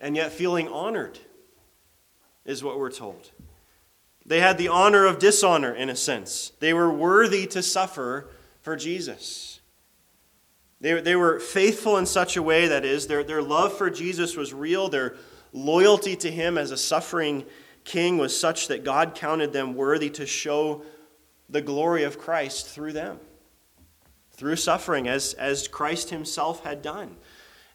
and 0.00 0.16
yet 0.16 0.32
feeling 0.32 0.68
honored, 0.68 1.18
is 2.44 2.62
what 2.62 2.78
we're 2.78 2.90
told. 2.90 3.30
They 4.26 4.40
had 4.40 4.58
the 4.58 4.68
honor 4.68 5.06
of 5.06 5.18
dishonor, 5.18 5.72
in 5.72 5.88
a 5.88 5.96
sense. 5.96 6.52
They 6.60 6.74
were 6.74 6.90
worthy 6.92 7.46
to 7.46 7.62
suffer 7.62 8.28
for 8.60 8.76
Jesus. 8.76 9.60
They, 10.80 11.00
they 11.00 11.16
were 11.16 11.40
faithful 11.40 11.96
in 11.96 12.06
such 12.06 12.36
a 12.36 12.42
way 12.42 12.68
that 12.68 12.84
is, 12.84 13.06
their, 13.06 13.24
their 13.24 13.42
love 13.42 13.72
for 13.78 13.90
Jesus 13.90 14.36
was 14.36 14.52
real, 14.52 14.88
their 14.88 15.16
loyalty 15.52 16.14
to 16.16 16.30
him 16.30 16.58
as 16.58 16.70
a 16.70 16.76
suffering 16.76 17.46
king 17.88 18.18
was 18.18 18.38
such 18.38 18.68
that 18.68 18.84
God 18.84 19.14
counted 19.14 19.52
them 19.52 19.74
worthy 19.74 20.10
to 20.10 20.26
show 20.26 20.82
the 21.48 21.62
glory 21.62 22.04
of 22.04 22.18
Christ 22.18 22.68
through 22.68 22.92
them, 22.92 23.18
through 24.32 24.56
suffering, 24.56 25.08
as, 25.08 25.32
as 25.34 25.66
Christ 25.66 26.10
himself 26.10 26.62
had 26.64 26.82
done. 26.82 27.16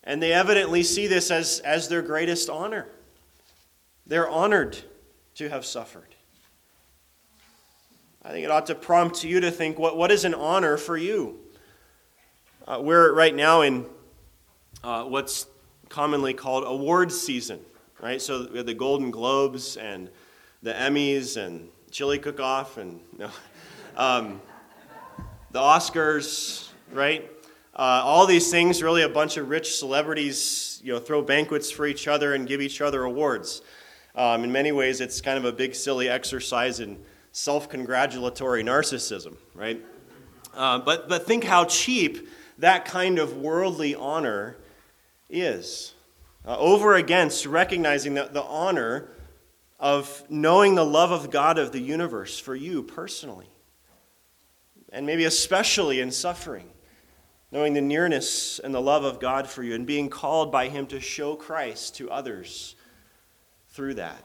And 0.04 0.22
they 0.22 0.32
evidently 0.32 0.84
see 0.84 1.08
this 1.08 1.32
as, 1.32 1.60
as 1.62 1.90
their 1.90 2.04
greatest 2.04 2.48
honor. 2.48 2.88
They're 4.06 4.30
honored 4.30 4.78
to 5.36 5.50
have 5.50 5.66
suffered. 5.66 6.16
I 8.24 8.30
think 8.30 8.46
it 8.46 8.52
ought 8.52 8.68
to 8.68 8.76
prompt 8.76 9.24
you 9.24 9.40
to 9.40 9.50
think 9.50 9.80
what, 9.80 9.98
what 9.98 10.12
is 10.12 10.26
an 10.26 10.36
honor 10.36 10.78
for 10.78 10.96
you? 10.96 11.40
Uh, 12.68 12.80
we're 12.82 13.14
right 13.14 13.34
now 13.34 13.62
in 13.62 13.88
uh, 14.84 15.06
what's 15.06 15.48
commonly 15.90 16.34
called 16.34 16.66
awards 16.66 17.20
season 17.20 17.60
right? 18.04 18.22
So 18.22 18.48
we 18.52 18.58
had 18.58 18.66
the 18.66 18.74
Golden 18.74 19.12
Globes 19.12 19.78
and 19.78 20.10
the 20.62 20.74
Emmys 20.74 21.38
and 21.38 21.70
Chili 21.90 22.20
Cook 22.20 22.42
Off 22.42 22.78
and 22.78 23.00
no, 23.18 23.30
um, 23.96 24.42
the 25.52 25.60
Oscars, 25.60 26.68
right? 26.92 27.32
Uh, 27.74 28.02
all 28.04 28.28
these 28.28 28.52
things, 28.52 28.84
really, 28.84 29.04
a 29.04 29.10
bunch 29.10 29.38
of 29.38 29.50
rich 29.50 29.78
celebrities, 29.78 30.82
you 30.84 30.92
know, 30.92 31.00
throw 31.00 31.22
banquets 31.22 31.72
for 31.72 31.86
each 31.86 32.10
other 32.10 32.34
and 32.34 32.46
give 32.46 32.62
each 32.62 32.82
other 32.82 33.04
awards. 33.04 33.62
Um, 34.16 34.44
in 34.44 34.52
many 34.52 34.74
ways, 34.74 35.00
it's 35.00 35.22
kind 35.22 35.38
of 35.38 35.46
a 35.46 35.54
big, 35.54 35.74
silly 35.74 36.10
exercise 36.10 36.82
in 36.82 37.00
self-congratulatory 37.32 38.64
narcissism, 38.64 39.38
right? 39.56 39.82
Uh, 40.54 40.78
but 40.78 41.08
but 41.08 41.26
think 41.26 41.46
how 41.46 41.64
cheap 41.66 42.28
that 42.60 42.84
kind 42.84 43.18
of 43.18 43.38
worldly 43.38 43.96
honor 43.96 44.58
is 45.30 45.94
uh, 46.46 46.58
over 46.58 46.96
against 46.96 47.46
recognizing 47.46 48.14
the, 48.14 48.26
the 48.26 48.44
honor 48.44 49.10
of 49.80 50.24
knowing 50.30 50.76
the 50.76 50.86
love 50.86 51.12
of 51.12 51.30
God 51.30 51.58
of 51.58 51.72
the 51.72 51.80
universe 51.80 52.40
for 52.40 52.56
you 52.56 52.84
personally, 52.84 53.50
and 54.92 55.06
maybe 55.06 55.26
especially 55.26 56.00
in 56.00 56.12
suffering, 56.12 56.70
knowing 57.52 57.74
the 57.74 57.82
nearness 57.82 58.60
and 58.60 58.74
the 58.74 58.82
love 58.82 59.04
of 59.04 59.20
God 59.20 59.48
for 59.48 59.64
you, 59.64 59.76
and 59.76 59.86
being 59.86 60.10
called 60.10 60.52
by 60.52 60.70
Him 60.70 60.88
to 60.88 61.00
show 61.00 61.36
Christ 61.36 61.96
to 61.98 62.10
others 62.10 62.76
through 63.70 63.96
that. 63.96 64.24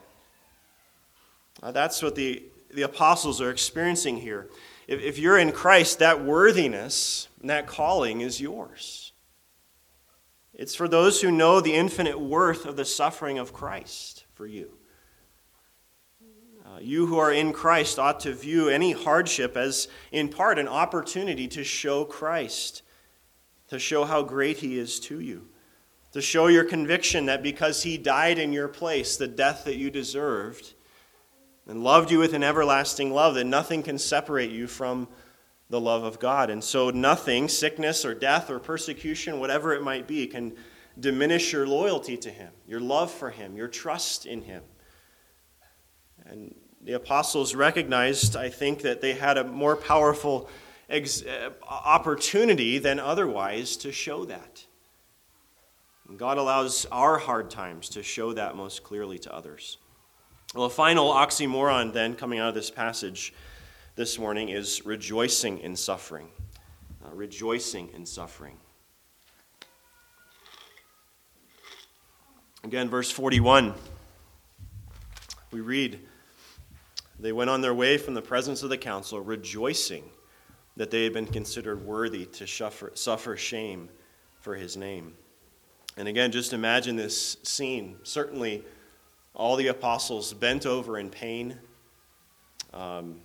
Uh, 1.61 1.71
that's 1.71 2.01
what 2.01 2.15
the, 2.15 2.43
the 2.73 2.83
apostles 2.83 3.41
are 3.41 3.51
experiencing 3.51 4.17
here. 4.17 4.47
If, 4.87 5.01
if 5.01 5.19
you're 5.19 5.37
in 5.37 5.51
Christ, 5.51 5.99
that 5.99 6.23
worthiness 6.23 7.27
and 7.41 7.49
that 7.49 7.67
calling 7.67 8.21
is 8.21 8.39
yours. 8.39 9.08
It's 10.59 10.75
for 10.75 10.89
those 10.89 11.21
who 11.21 11.31
know 11.31 11.61
the 11.61 11.73
infinite 11.73 12.19
worth 12.19 12.65
of 12.65 12.75
the 12.75 12.83
suffering 12.83 13.39
of 13.39 13.53
Christ 13.53 14.25
for 14.33 14.45
you. 14.45 14.73
Uh, 16.65 16.79
you 16.81 17.05
who 17.05 17.17
are 17.17 17.31
in 17.31 17.53
Christ 17.53 17.97
ought 17.97 18.19
to 18.19 18.33
view 18.33 18.67
any 18.67 18.91
hardship 18.91 19.55
as, 19.55 19.87
in 20.11 20.27
part, 20.27 20.59
an 20.59 20.67
opportunity 20.67 21.47
to 21.47 21.63
show 21.63 22.03
Christ, 22.03 22.81
to 23.69 23.79
show 23.79 24.03
how 24.03 24.21
great 24.21 24.57
He 24.57 24.77
is 24.77 24.99
to 24.99 25.21
you, 25.21 25.47
to 26.11 26.21
show 26.21 26.47
your 26.47 26.65
conviction 26.65 27.27
that 27.27 27.41
because 27.41 27.83
He 27.83 27.97
died 27.97 28.37
in 28.37 28.51
your 28.51 28.67
place, 28.67 29.15
the 29.15 29.29
death 29.29 29.63
that 29.63 29.77
you 29.77 29.89
deserved, 29.89 30.73
and 31.69 31.85
loved 31.85 32.11
you 32.11 32.19
with 32.19 32.33
an 32.33 32.43
everlasting 32.43 33.13
love, 33.13 33.35
that 33.35 33.45
nothing 33.45 33.81
can 33.81 33.97
separate 33.97 34.51
you 34.51 34.67
from 34.67 35.07
the 35.69 35.79
love 35.79 36.03
of 36.03 36.19
God. 36.19 36.49
And 36.49 36.63
so 36.63 36.89
nothing, 36.89 37.47
sickness 37.47 38.03
or 38.03 38.13
death 38.13 38.49
or 38.49 38.59
persecution, 38.59 39.39
whatever 39.39 39.73
it 39.73 39.83
might 39.83 40.07
be, 40.07 40.27
can 40.27 40.53
diminish 40.99 41.53
your 41.53 41.67
loyalty 41.67 42.17
to 42.17 42.29
Him, 42.29 42.51
your 42.67 42.79
love 42.79 43.11
for 43.11 43.29
Him, 43.29 43.55
your 43.55 43.67
trust 43.67 44.25
in 44.25 44.41
Him. 44.41 44.63
And 46.25 46.55
the 46.81 46.93
apostles 46.93 47.55
recognized, 47.55 48.35
I 48.35 48.49
think, 48.49 48.81
that 48.81 49.01
they 49.01 49.13
had 49.13 49.37
a 49.37 49.43
more 49.43 49.75
powerful 49.75 50.49
ex- 50.89 51.23
uh, 51.23 51.51
opportunity 51.67 52.77
than 52.77 52.99
otherwise 52.99 53.77
to 53.77 53.91
show 53.91 54.25
that. 54.25 54.65
And 56.07 56.17
God 56.17 56.37
allows 56.37 56.85
our 56.91 57.17
hard 57.17 57.51
times 57.51 57.89
to 57.89 58.01
show 58.01 58.33
that 58.33 58.55
most 58.55 58.83
clearly 58.83 59.19
to 59.19 59.33
others. 59.33 59.77
Well, 60.55 60.65
a 60.65 60.69
final 60.69 61.13
oxymoron 61.13 61.93
then 61.93 62.15
coming 62.15 62.39
out 62.39 62.49
of 62.49 62.55
this 62.55 62.71
passage 62.71 63.33
this 63.99 64.17
morning 64.17 64.47
is 64.47 64.85
rejoicing 64.85 65.59
in 65.59 65.75
suffering. 65.75 66.29
Uh, 67.05 67.13
rejoicing 67.13 67.89
in 67.93 68.05
suffering. 68.05 68.55
Again, 72.63 72.87
verse 72.87 73.11
41, 73.11 73.73
we 75.51 75.59
read, 75.59 75.99
They 77.19 77.33
went 77.33 77.49
on 77.49 77.59
their 77.59 77.73
way 77.73 77.97
from 77.97 78.13
the 78.13 78.21
presence 78.21 78.63
of 78.63 78.69
the 78.69 78.77
council, 78.77 79.19
rejoicing 79.19 80.05
that 80.77 80.91
they 80.91 81.03
had 81.03 81.11
been 81.11 81.25
considered 81.25 81.85
worthy 81.85 82.25
to 82.25 82.47
suffer, 82.47 82.93
suffer 82.93 83.35
shame 83.35 83.89
for 84.39 84.55
his 84.55 84.77
name. 84.77 85.13
And 85.97 86.07
again, 86.07 86.31
just 86.31 86.53
imagine 86.53 86.95
this 86.95 87.35
scene. 87.43 87.97
Certainly, 88.03 88.63
all 89.35 89.57
the 89.57 89.67
apostles 89.67 90.33
bent 90.33 90.65
over 90.65 90.97
in 90.97 91.09
pain. 91.09 91.59
Um, 92.73 93.19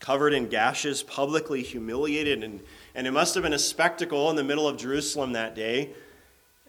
covered 0.00 0.32
in 0.32 0.48
gashes, 0.48 1.02
publicly 1.02 1.62
humiliated. 1.62 2.44
And, 2.44 2.60
and 2.94 3.06
it 3.06 3.10
must 3.10 3.34
have 3.34 3.42
been 3.42 3.52
a 3.52 3.58
spectacle 3.58 4.30
in 4.30 4.36
the 4.36 4.44
middle 4.44 4.68
of 4.68 4.76
Jerusalem 4.76 5.32
that 5.32 5.54
day. 5.54 5.94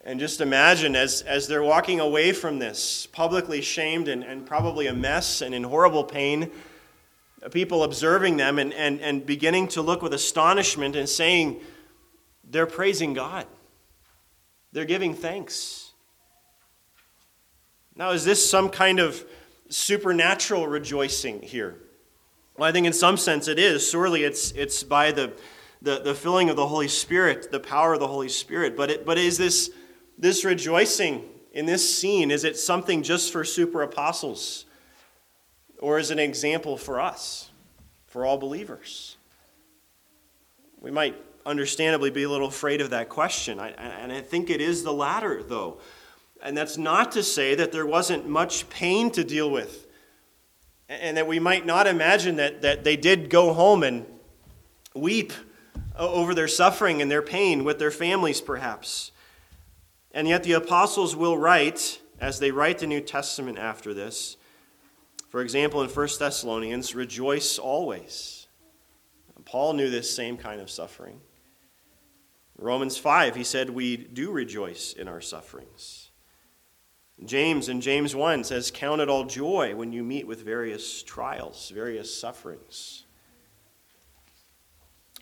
And 0.04 0.20
just 0.20 0.42
imagine 0.42 0.96
as, 0.96 1.22
as 1.22 1.48
they're 1.48 1.64
walking 1.64 2.00
away 2.00 2.32
from 2.32 2.60
this, 2.60 3.06
publicly 3.08 3.62
shamed 3.62 4.08
and, 4.08 4.24
and 4.24 4.46
probably 4.46 4.88
a 4.88 4.94
mess 4.94 5.42
and 5.42 5.54
in 5.54 5.64
horrible 5.64 6.04
pain, 6.04 6.52
uh, 7.44 7.50
people 7.50 7.84
observing 7.84 8.38
them 8.38 8.60
and, 8.60 8.74
and, 8.74 9.02
and 9.02 9.26
beginning 9.26 9.68
to 9.70 9.82
look 9.82 10.02
with 10.02 10.14
astonishment 10.14 10.96
and 10.96 11.08
saying, 11.08 11.60
they're 12.50 12.66
praising 12.66 13.14
God. 13.14 13.46
They're 14.72 14.86
giving 14.86 15.14
thanks. 15.14 15.92
Now, 17.96 18.12
is 18.12 18.24
this 18.24 18.50
some 18.50 18.70
kind 18.70 19.00
of 19.00 19.24
supernatural 19.70 20.68
rejoicing 20.68 21.42
here? 21.42 21.76
Well, 22.60 22.68
I 22.68 22.72
think 22.72 22.86
in 22.86 22.94
some 22.94 23.18
sense 23.18 23.48
it 23.48 23.58
is. 23.58 23.90
Surely 23.90 24.24
it's, 24.24 24.52
it's 24.52 24.84
by 24.84 25.12
the, 25.12 25.34
the, 25.82 26.00
the 26.00 26.14
filling 26.14 26.50
of 26.50 26.58
the 26.58 26.68
Holy 26.68 26.90
Spirit, 26.90 27.52
the 27.52 27.60
power 27.60 27.94
of 27.94 28.00
the 28.00 28.08
Holy 28.08 28.30
Spirit. 28.30 28.76
But, 28.76 28.92
it, 28.92 29.06
but 29.06 29.18
is 29.18 29.38
this, 29.38 29.72
this 30.18 30.44
rejoicing 30.44 31.24
in 31.54 31.66
this 31.66 31.98
scene, 31.98 32.30
is 32.30 32.44
it 32.44 32.58
something 32.58 33.02
just 33.02 33.32
for 33.32 33.44
super 33.44 33.82
apostles? 33.82 34.66
Or 35.80 35.98
is 35.98 36.12
it 36.12 36.16
an 36.16 36.20
example 36.20 36.78
for 36.78 37.00
us? 37.00 37.50
for 38.10 38.26
all 38.26 38.38
believers? 38.38 39.16
We 40.82 40.92
might 40.92 41.16
understandably 41.46 42.10
be 42.10 42.24
a 42.24 42.30
little 42.30 42.48
afraid 42.48 42.82
of 42.82 42.90
that 42.90 43.10
question. 43.10 43.60
I, 43.60 43.70
and 43.70 44.12
I 44.12 44.22
think 44.22 44.50
it 44.50 44.62
is 44.62 44.84
the 44.84 44.94
latter, 44.94 45.42
though. 45.44 45.80
And 46.42 46.58
that's 46.58 46.78
not 46.78 47.12
to 47.14 47.24
say 47.24 47.56
that 47.56 47.72
there 47.72 47.86
wasn't 47.86 48.28
much 48.28 48.70
pain 48.70 49.12
to 49.12 49.24
deal 49.24 49.50
with. 49.50 49.88
And 50.90 51.16
that 51.18 51.28
we 51.28 51.40
might 51.40 51.66
not 51.66 51.86
imagine 51.88 52.38
that, 52.38 52.64
that 52.64 52.84
they 52.84 52.98
did 52.98 53.30
go 53.30 53.54
home 53.54 53.84
and 53.84 54.06
weep 54.96 55.32
over 55.96 56.34
their 56.34 56.48
suffering 56.48 57.02
and 57.02 57.12
their 57.12 57.22
pain 57.22 57.64
with 57.64 57.78
their 57.78 57.92
families, 57.92 58.42
perhaps. 58.42 59.12
And 60.12 60.28
yet 60.28 60.44
the 60.44 60.54
apostles 60.54 61.16
will 61.16 61.38
write, 61.38 62.02
as 62.20 62.40
they 62.40 62.52
write 62.52 62.80
the 62.80 62.88
New 62.88 63.02
Testament 63.02 63.60
after 63.60 63.94
this, 63.94 64.38
for 65.30 65.42
example, 65.42 65.84
in 65.84 65.90
1 65.90 66.08
Thessalonians, 66.18 66.96
rejoice 66.96 67.60
always. 67.60 68.48
Paul 69.46 69.74
knew 69.74 69.90
this 69.90 70.14
same 70.14 70.38
kind 70.38 70.60
of 70.62 70.70
suffering. 70.70 71.22
Romans 72.58 72.98
5, 72.98 73.36
he 73.36 73.44
said, 73.44 73.70
We 73.70 73.98
do 73.98 74.32
rejoice 74.32 74.94
in 74.94 75.08
our 75.08 75.22
sufferings. 75.22 76.09
James 77.26 77.68
in 77.68 77.82
James 77.82 78.16
1 78.16 78.46
says, 78.46 78.72
Count 78.72 79.02
it 79.02 79.10
all 79.10 79.26
joy 79.26 79.76
when 79.76 79.92
you 79.92 80.04
meet 80.04 80.26
with 80.26 80.44
various 80.44 81.04
trials, 81.04 81.70
various 81.70 82.16
sufferings. 82.16 83.04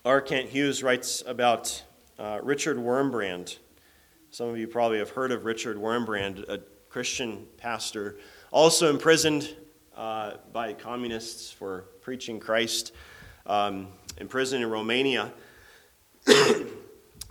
R. 0.06 0.22
Kent 0.22 0.50
Hughes 0.50 0.84
writes 0.84 1.24
about 1.26 1.84
uh, 2.20 2.40
Richard 2.44 2.78
Wurmbrand. 2.78 3.58
Some 4.30 4.48
of 4.48 4.58
you 4.58 4.68
probably 4.68 5.00
have 5.00 5.10
heard 5.10 5.32
of 5.32 5.46
Richard 5.46 5.78
Wurmbrand, 5.78 6.48
a 6.48 6.62
Christian 6.90 7.48
pastor, 7.58 8.18
also 8.52 8.90
imprisoned 8.92 9.56
uh, 9.96 10.34
by 10.54 10.74
communists 10.74 11.52
for 11.52 11.86
preaching 12.02 12.40
Christ, 12.40 12.94
um, 13.48 13.88
imprisoned 14.20 14.64
in 14.64 14.70
Romania. 14.70 15.34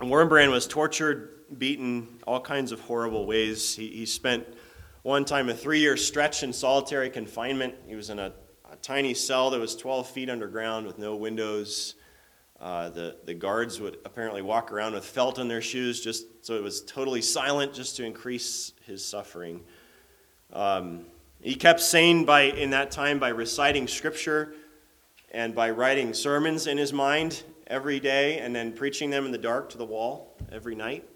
Wurmbrand 0.01 0.51
was 0.51 0.67
tortured, 0.67 1.57
beaten, 1.57 2.19
all 2.27 2.41
kinds 2.41 2.73
of 2.73 2.81
horrible 2.81 3.25
ways. 3.25 3.73
He, 3.73 3.87
he 3.87 4.05
spent 4.05 4.45
one 5.07 5.23
time 5.23 5.47
a 5.47 5.53
three 5.53 5.79
year 5.79 5.95
stretch 5.95 6.43
in 6.43 6.51
solitary 6.51 7.09
confinement. 7.09 7.73
He 7.87 7.95
was 7.95 8.09
in 8.09 8.19
a, 8.19 8.33
a, 8.69 8.75
tiny 8.81 9.13
cell 9.13 9.49
that 9.51 9.57
was 9.57 9.73
12 9.73 10.09
feet 10.09 10.29
underground 10.29 10.85
with 10.85 10.99
no 10.99 11.15
windows. 11.15 11.95
Uh, 12.59 12.89
the, 12.89 13.15
the 13.23 13.33
guards 13.33 13.79
would 13.79 13.99
apparently 14.03 14.41
walk 14.41 14.69
around 14.69 14.91
with 14.91 15.05
felt 15.05 15.39
in 15.39 15.47
their 15.47 15.61
shoes 15.61 16.01
just 16.01 16.25
so 16.41 16.55
it 16.55 16.61
was 16.61 16.81
totally 16.81 17.21
silent 17.21 17.73
just 17.73 17.95
to 17.95 18.03
increase 18.03 18.73
his 18.85 19.01
suffering. 19.01 19.61
Um, 20.51 21.05
he 21.39 21.55
kept 21.55 21.79
sane 21.79 22.25
by, 22.25 22.41
in 22.41 22.71
that 22.71 22.91
time 22.91 23.17
by 23.17 23.29
reciting 23.29 23.87
scripture 23.87 24.55
and 25.31 25.55
by 25.55 25.69
writing 25.69 26.13
sermons 26.13 26.67
in 26.67 26.77
his 26.77 26.91
mind 26.91 27.43
every 27.67 28.01
day 28.01 28.39
and 28.39 28.53
then 28.53 28.73
preaching 28.73 29.09
them 29.09 29.25
in 29.25 29.31
the 29.31 29.37
dark 29.37 29.69
to 29.69 29.77
the 29.77 29.85
wall 29.85 30.35
every 30.51 30.75
night. 30.75 31.07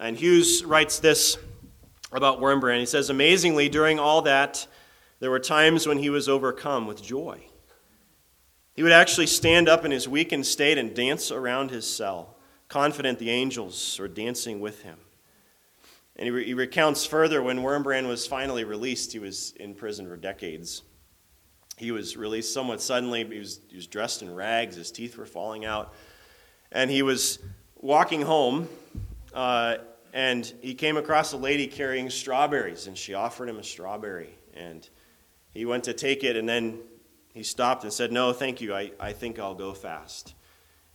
And 0.00 0.16
Hughes 0.16 0.64
writes 0.64 0.98
this 0.98 1.36
about 2.12 2.40
Wurmbrand. 2.40 2.80
He 2.80 2.86
says, 2.86 3.10
Amazingly, 3.10 3.68
during 3.68 3.98
all 3.98 4.22
that, 4.22 4.66
there 5.20 5.30
were 5.30 5.38
times 5.38 5.86
when 5.86 5.98
he 5.98 6.10
was 6.10 6.28
overcome 6.28 6.86
with 6.86 7.02
joy. 7.02 7.44
He 8.74 8.82
would 8.82 8.92
actually 8.92 9.26
stand 9.26 9.68
up 9.68 9.84
in 9.84 9.90
his 9.90 10.08
weakened 10.08 10.46
state 10.46 10.78
and 10.78 10.94
dance 10.94 11.30
around 11.30 11.70
his 11.70 11.86
cell, 11.86 12.36
confident 12.68 13.18
the 13.18 13.30
angels 13.30 13.98
were 13.98 14.08
dancing 14.08 14.60
with 14.60 14.82
him. 14.82 14.96
And 16.16 16.26
he, 16.26 16.30
re- 16.30 16.44
he 16.44 16.54
recounts 16.54 17.04
further 17.04 17.42
when 17.42 17.58
Wurmbrand 17.58 18.08
was 18.08 18.26
finally 18.26 18.64
released, 18.64 19.12
he 19.12 19.18
was 19.18 19.52
in 19.52 19.74
prison 19.74 20.06
for 20.06 20.16
decades. 20.16 20.82
He 21.76 21.92
was 21.92 22.16
released 22.16 22.52
somewhat 22.52 22.82
suddenly. 22.82 23.24
He 23.24 23.38
was, 23.38 23.60
he 23.70 23.76
was 23.76 23.86
dressed 23.86 24.20
in 24.20 24.34
rags, 24.34 24.76
his 24.76 24.92
teeth 24.92 25.16
were 25.16 25.26
falling 25.26 25.64
out. 25.64 25.94
And 26.70 26.90
he 26.90 27.02
was 27.02 27.38
walking 27.76 28.22
home, 28.22 28.68
uh, 29.32 29.76
and 30.12 30.52
he 30.60 30.74
came 30.74 30.96
across 30.96 31.32
a 31.32 31.36
lady 31.36 31.66
carrying 31.66 32.10
strawberries, 32.10 32.86
and 32.86 32.96
she 32.96 33.14
offered 33.14 33.48
him 33.48 33.58
a 33.58 33.64
strawberry. 33.64 34.34
And 34.54 34.88
he 35.52 35.64
went 35.64 35.84
to 35.84 35.92
take 35.92 36.24
it, 36.24 36.36
and 36.36 36.48
then 36.48 36.80
he 37.32 37.42
stopped 37.42 37.84
and 37.84 37.92
said, 37.92 38.12
No, 38.12 38.32
thank 38.32 38.60
you. 38.60 38.74
I, 38.74 38.92
I 38.98 39.12
think 39.12 39.38
I'll 39.38 39.54
go 39.54 39.72
fast. 39.72 40.34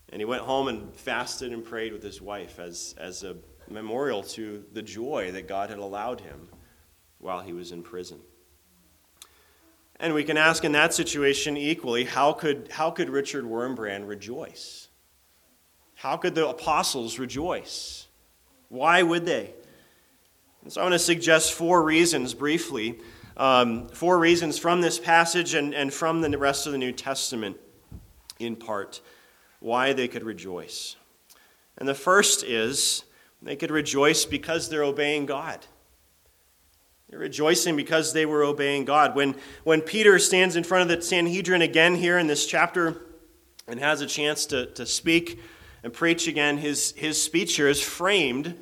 And 0.10 0.22
he 0.22 0.26
went 0.26 0.44
home 0.44 0.68
and 0.68 0.94
fasted 0.96 1.52
and 1.52 1.64
prayed 1.64 1.92
with 1.92 2.04
his 2.04 2.22
wife 2.22 2.60
as, 2.60 2.94
as 2.98 3.24
a 3.24 3.38
memorial 3.70 4.22
to 4.22 4.64
the 4.74 4.82
joy 4.82 5.32
that 5.32 5.48
God 5.48 5.70
had 5.70 5.80
allowed 5.80 6.22
him 6.22 6.50
while 7.20 7.42
he 7.42 7.54
was 7.54 7.72
in 7.72 7.82
prison. 7.82 8.20
And 10.00 10.14
we 10.14 10.24
can 10.24 10.38
ask 10.38 10.64
in 10.64 10.74
that 10.74 10.94
situation 10.94 11.58
equally 11.58 12.04
how 12.04 12.34
could, 12.34 12.70
how 12.72 12.92
could 12.92 13.10
Richard 13.10 13.46
Wurmbrand 13.46 14.08
rejoice? 14.08 14.90
How 15.96 16.18
could 16.18 16.36
the 16.36 16.48
apostles 16.48 17.18
rejoice? 17.18 18.05
Why 18.70 19.04
would 19.04 19.26
they? 19.26 19.54
And 20.64 20.74
so 20.74 20.82
I 20.82 20.84
want 20.86 20.94
to 20.94 21.00
suggest 21.00 21.54
four 21.54 21.84
reasons 21.84 22.34
briefly, 22.34 23.00
um, 23.38 23.88
four 23.90 24.18
reasons 24.18 24.58
from 24.58 24.82
this 24.82 25.00
passage 25.00 25.54
and, 25.54 25.74
and 25.74 25.94
from 25.94 26.22
the 26.22 26.38
rest 26.38 26.66
of 26.66 26.72
the 26.72 26.78
New 26.78 26.92
Testament 26.92 27.58
in 28.40 28.56
part, 28.56 29.02
why 29.60 29.94
they 29.94 30.08
could 30.08 30.24
rejoice. 30.24 30.96
And 31.78 31.88
the 31.88 31.96
first 31.96 32.44
is 32.44 33.04
they 33.42 33.56
could 33.56 33.72
rejoice 33.72 34.26
because 34.26 34.70
they're 34.70 34.84
obeying 34.84 35.26
God. 35.26 35.66
They're 37.10 37.20
rejoicing 37.20 37.76
because 37.76 38.14
they 38.14 38.26
were 38.26 38.44
obeying 38.44 38.86
God. 38.86 39.16
When, 39.16 39.36
when 39.64 39.82
Peter 39.82 40.18
stands 40.18 40.56
in 40.56 40.64
front 40.64 40.90
of 40.90 40.98
the 40.98 41.04
Sanhedrin 41.04 41.62
again 41.62 41.96
here 41.96 42.18
in 42.18 42.28
this 42.28 42.48
chapter 42.48 43.04
and 43.68 43.80
has 43.80 44.02
a 44.02 44.08
chance 44.08 44.46
to, 44.48 44.66
to 44.74 44.86
speak 44.86 45.40
and 45.86 45.94
preach 45.94 46.28
again, 46.28 46.58
his, 46.58 46.94
his 46.98 47.22
speech 47.22 47.58
here 47.58 47.68
is 47.68 47.80
framed 47.80 48.58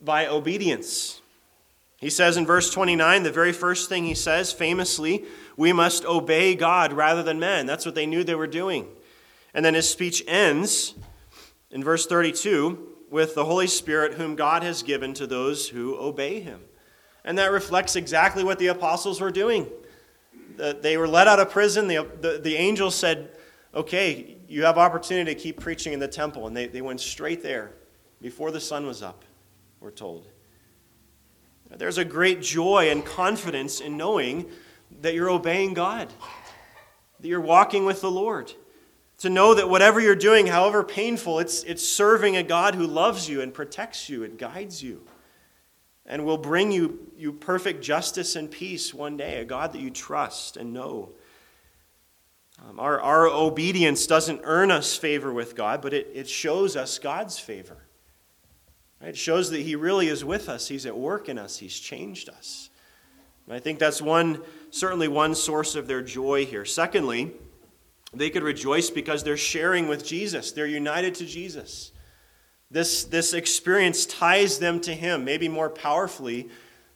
by 0.00 0.28
obedience. 0.28 1.20
He 1.96 2.10
says 2.10 2.36
in 2.36 2.46
verse 2.46 2.70
29, 2.70 3.24
the 3.24 3.32
very 3.32 3.52
first 3.52 3.88
thing 3.88 4.04
he 4.04 4.14
says, 4.14 4.52
famously, 4.52 5.24
we 5.56 5.72
must 5.72 6.04
obey 6.04 6.54
God 6.54 6.92
rather 6.92 7.24
than 7.24 7.40
men. 7.40 7.66
That's 7.66 7.84
what 7.84 7.96
they 7.96 8.06
knew 8.06 8.22
they 8.22 8.36
were 8.36 8.46
doing. 8.46 8.86
And 9.52 9.64
then 9.64 9.74
his 9.74 9.90
speech 9.90 10.22
ends 10.28 10.94
in 11.72 11.82
verse 11.82 12.06
32 12.06 12.86
with 13.10 13.34
the 13.34 13.46
Holy 13.46 13.66
Spirit, 13.66 14.14
whom 14.14 14.36
God 14.36 14.62
has 14.62 14.84
given 14.84 15.14
to 15.14 15.26
those 15.26 15.68
who 15.68 15.98
obey 15.98 16.38
him. 16.38 16.60
And 17.24 17.36
that 17.38 17.50
reflects 17.50 17.96
exactly 17.96 18.44
what 18.44 18.60
the 18.60 18.68
apostles 18.68 19.20
were 19.20 19.32
doing. 19.32 19.66
They 20.56 20.96
were 20.96 21.08
let 21.08 21.26
out 21.26 21.40
of 21.40 21.50
prison. 21.50 21.88
The, 21.88 22.06
the, 22.20 22.38
the 22.38 22.54
angel 22.54 22.92
said, 22.92 23.30
Okay, 23.74 24.37
you 24.48 24.64
have 24.64 24.78
opportunity 24.78 25.34
to 25.34 25.40
keep 25.40 25.60
preaching 25.60 25.92
in 25.92 26.00
the 26.00 26.08
temple. 26.08 26.46
And 26.46 26.56
they, 26.56 26.66
they 26.66 26.80
went 26.80 27.00
straight 27.00 27.42
there 27.42 27.72
before 28.20 28.50
the 28.50 28.60
sun 28.60 28.86
was 28.86 29.02
up, 29.02 29.24
we're 29.78 29.90
told. 29.90 30.26
There's 31.76 31.98
a 31.98 32.04
great 32.04 32.40
joy 32.40 32.90
and 32.90 33.04
confidence 33.04 33.80
in 33.80 33.96
knowing 33.98 34.48
that 35.02 35.14
you're 35.14 35.28
obeying 35.28 35.74
God, 35.74 36.12
that 37.20 37.28
you're 37.28 37.40
walking 37.40 37.84
with 37.84 38.00
the 38.00 38.10
Lord. 38.10 38.52
To 39.18 39.28
know 39.28 39.52
that 39.54 39.68
whatever 39.68 40.00
you're 40.00 40.16
doing, 40.16 40.46
however 40.46 40.82
painful, 40.82 41.40
it's, 41.40 41.64
it's 41.64 41.86
serving 41.86 42.36
a 42.36 42.42
God 42.42 42.74
who 42.74 42.86
loves 42.86 43.28
you 43.28 43.42
and 43.42 43.52
protects 43.52 44.08
you 44.08 44.24
and 44.24 44.38
guides 44.38 44.82
you 44.82 45.02
and 46.06 46.24
will 46.24 46.38
bring 46.38 46.72
you, 46.72 47.10
you 47.16 47.32
perfect 47.32 47.82
justice 47.82 48.34
and 48.34 48.50
peace 48.50 48.94
one 48.94 49.16
day, 49.16 49.40
a 49.40 49.44
God 49.44 49.72
that 49.74 49.80
you 49.80 49.90
trust 49.90 50.56
and 50.56 50.72
know. 50.72 51.10
Um, 52.66 52.80
our, 52.80 53.00
our 53.00 53.26
obedience 53.26 54.06
doesn't 54.06 54.40
earn 54.44 54.70
us 54.70 54.96
favor 54.96 55.32
with 55.32 55.54
God, 55.54 55.80
but 55.80 55.92
it, 55.92 56.10
it 56.14 56.28
shows 56.28 56.76
us 56.76 56.98
God's 56.98 57.38
favor. 57.38 57.76
Right? 59.00 59.10
It 59.10 59.16
shows 59.16 59.50
that 59.50 59.60
He 59.60 59.76
really 59.76 60.08
is 60.08 60.24
with 60.24 60.48
us, 60.48 60.68
He's 60.68 60.86
at 60.86 60.96
work 60.96 61.28
in 61.28 61.38
us, 61.38 61.58
He's 61.58 61.78
changed 61.78 62.28
us. 62.28 62.70
And 63.46 63.54
I 63.54 63.60
think 63.60 63.78
that's 63.78 64.02
one, 64.02 64.42
certainly 64.70 65.08
one 65.08 65.34
source 65.34 65.74
of 65.74 65.86
their 65.86 66.02
joy 66.02 66.44
here. 66.46 66.64
Secondly, 66.64 67.32
they 68.12 68.30
could 68.30 68.42
rejoice 68.42 68.90
because 68.90 69.22
they're 69.22 69.36
sharing 69.36 69.88
with 69.88 70.04
Jesus, 70.04 70.52
they're 70.52 70.66
united 70.66 71.14
to 71.16 71.26
Jesus. 71.26 71.92
This, 72.70 73.04
this 73.04 73.32
experience 73.32 74.04
ties 74.04 74.58
them 74.58 74.80
to 74.80 74.94
Him, 74.94 75.24
maybe 75.24 75.48
more 75.48 75.70
powerfully 75.70 76.48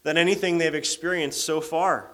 than 0.03 0.19
anything 0.19 0.59
they've 0.59 0.75
experienced 0.75 1.45
so 1.45 1.61
far. 1.61 2.11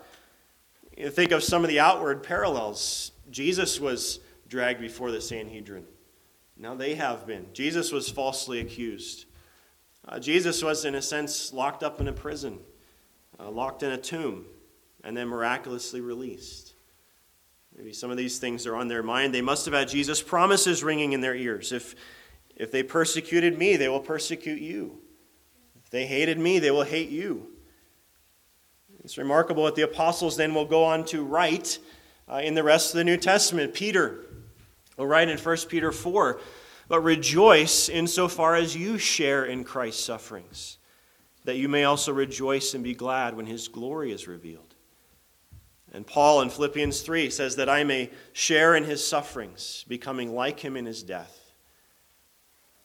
You 0.97 1.11
think 1.11 1.33
of 1.33 1.43
some 1.43 1.65
of 1.65 1.69
the 1.69 1.81
outward 1.81 2.23
parallels. 2.23 3.13
Jesus 3.31 3.81
was 3.81 4.21
dragged 4.49 4.81
before 4.81 5.11
the 5.11 5.21
Sanhedrin. 5.21 5.85
Now 6.57 6.75
they 6.75 6.95
have 6.95 7.27
been. 7.27 7.47
Jesus 7.53 7.93
was 7.93 8.09
falsely 8.09 8.61
accused. 8.61 9.27
Uh, 10.07 10.19
Jesus 10.19 10.63
was, 10.63 10.85
in 10.85 10.95
a 10.95 11.03
sense, 11.03 11.53
locked 11.53 11.83
up 11.83 12.01
in 12.01 12.09
a 12.09 12.13
prison, 12.13 12.59
uh, 13.39 13.51
locked 13.51 13.83
in 13.83 13.93
a 13.93 13.99
tomb, 13.99 14.47
and 15.05 15.17
then 15.17 15.29
miraculously 15.29 16.01
released. 16.01 16.75
Maybe 17.77 17.93
some 17.93 18.11
of 18.11 18.17
these 18.17 18.39
things 18.39 18.67
are 18.67 18.75
on 18.75 18.89
their 18.89 19.03
mind. 19.03 19.33
They 19.33 19.43
must 19.43 19.65
have 19.67 19.75
had 19.75 19.89
Jesus' 19.89 20.21
promises 20.21 20.83
ringing 20.83 21.13
in 21.13 21.21
their 21.21 21.37
ears. 21.37 21.71
If, 21.71 21.95
if 22.57 22.73
they 22.73 22.83
persecuted 22.83 23.57
me, 23.57 23.77
they 23.77 23.89
will 23.89 24.01
persecute 24.01 24.61
you. 24.61 24.99
If 25.85 25.91
they 25.91 26.07
hated 26.07 26.39
me, 26.39 26.59
they 26.59 26.73
will 26.73 26.83
hate 26.83 27.11
you. 27.11 27.53
It's 29.05 29.17
remarkable 29.17 29.65
that 29.67 29.77
the 29.77 29.83
apostles 29.83 30.37
then 30.37 30.55
will 30.55 30.65
go 30.65 30.83
on 30.83 31.05
to 31.07 31.23
write 31.23 31.79
uh, 32.31 32.37
in 32.37 32.55
the 32.55 32.63
rest 32.63 32.93
of 32.93 32.99
the 32.99 33.05
New 33.05 33.17
Testament. 33.17 33.75
Peter 33.75 34.27
will 34.97 35.07
write 35.07 35.29
in 35.29 35.39
1 35.39 35.57
Peter 35.69 35.93
4 35.93 36.41
But 36.89 37.01
rejoice 37.01 37.89
insofar 37.89 38.55
as 38.55 38.77
you 38.77 38.99
share 38.99 39.45
in 39.45 39.65
Christ's 39.65 40.05
sufferings, 40.05 40.79
that 41.45 41.57
you 41.57 41.69
may 41.69 41.85
also 41.85 42.13
rejoice 42.13 42.75
and 42.75 42.85
be 42.85 42.95
glad 42.95 43.37
when 43.37 43.47
his 43.47 43.69
glory 43.69 44.13
is 44.13 44.29
revealed. 44.29 44.75
And 45.93 46.07
Paul 46.07 46.43
in 46.43 46.51
Philippians 46.51 47.01
3 47.01 47.31
says 47.31 47.57
that 47.57 47.69
I 47.69 47.83
may 47.83 48.11
share 48.35 48.77
in 48.77 48.85
his 48.85 49.07
sufferings, 49.07 49.85
becoming 49.89 50.35
like 50.35 50.61
him 50.61 50.77
in 50.77 50.85
his 50.85 51.03
death. 51.03 51.35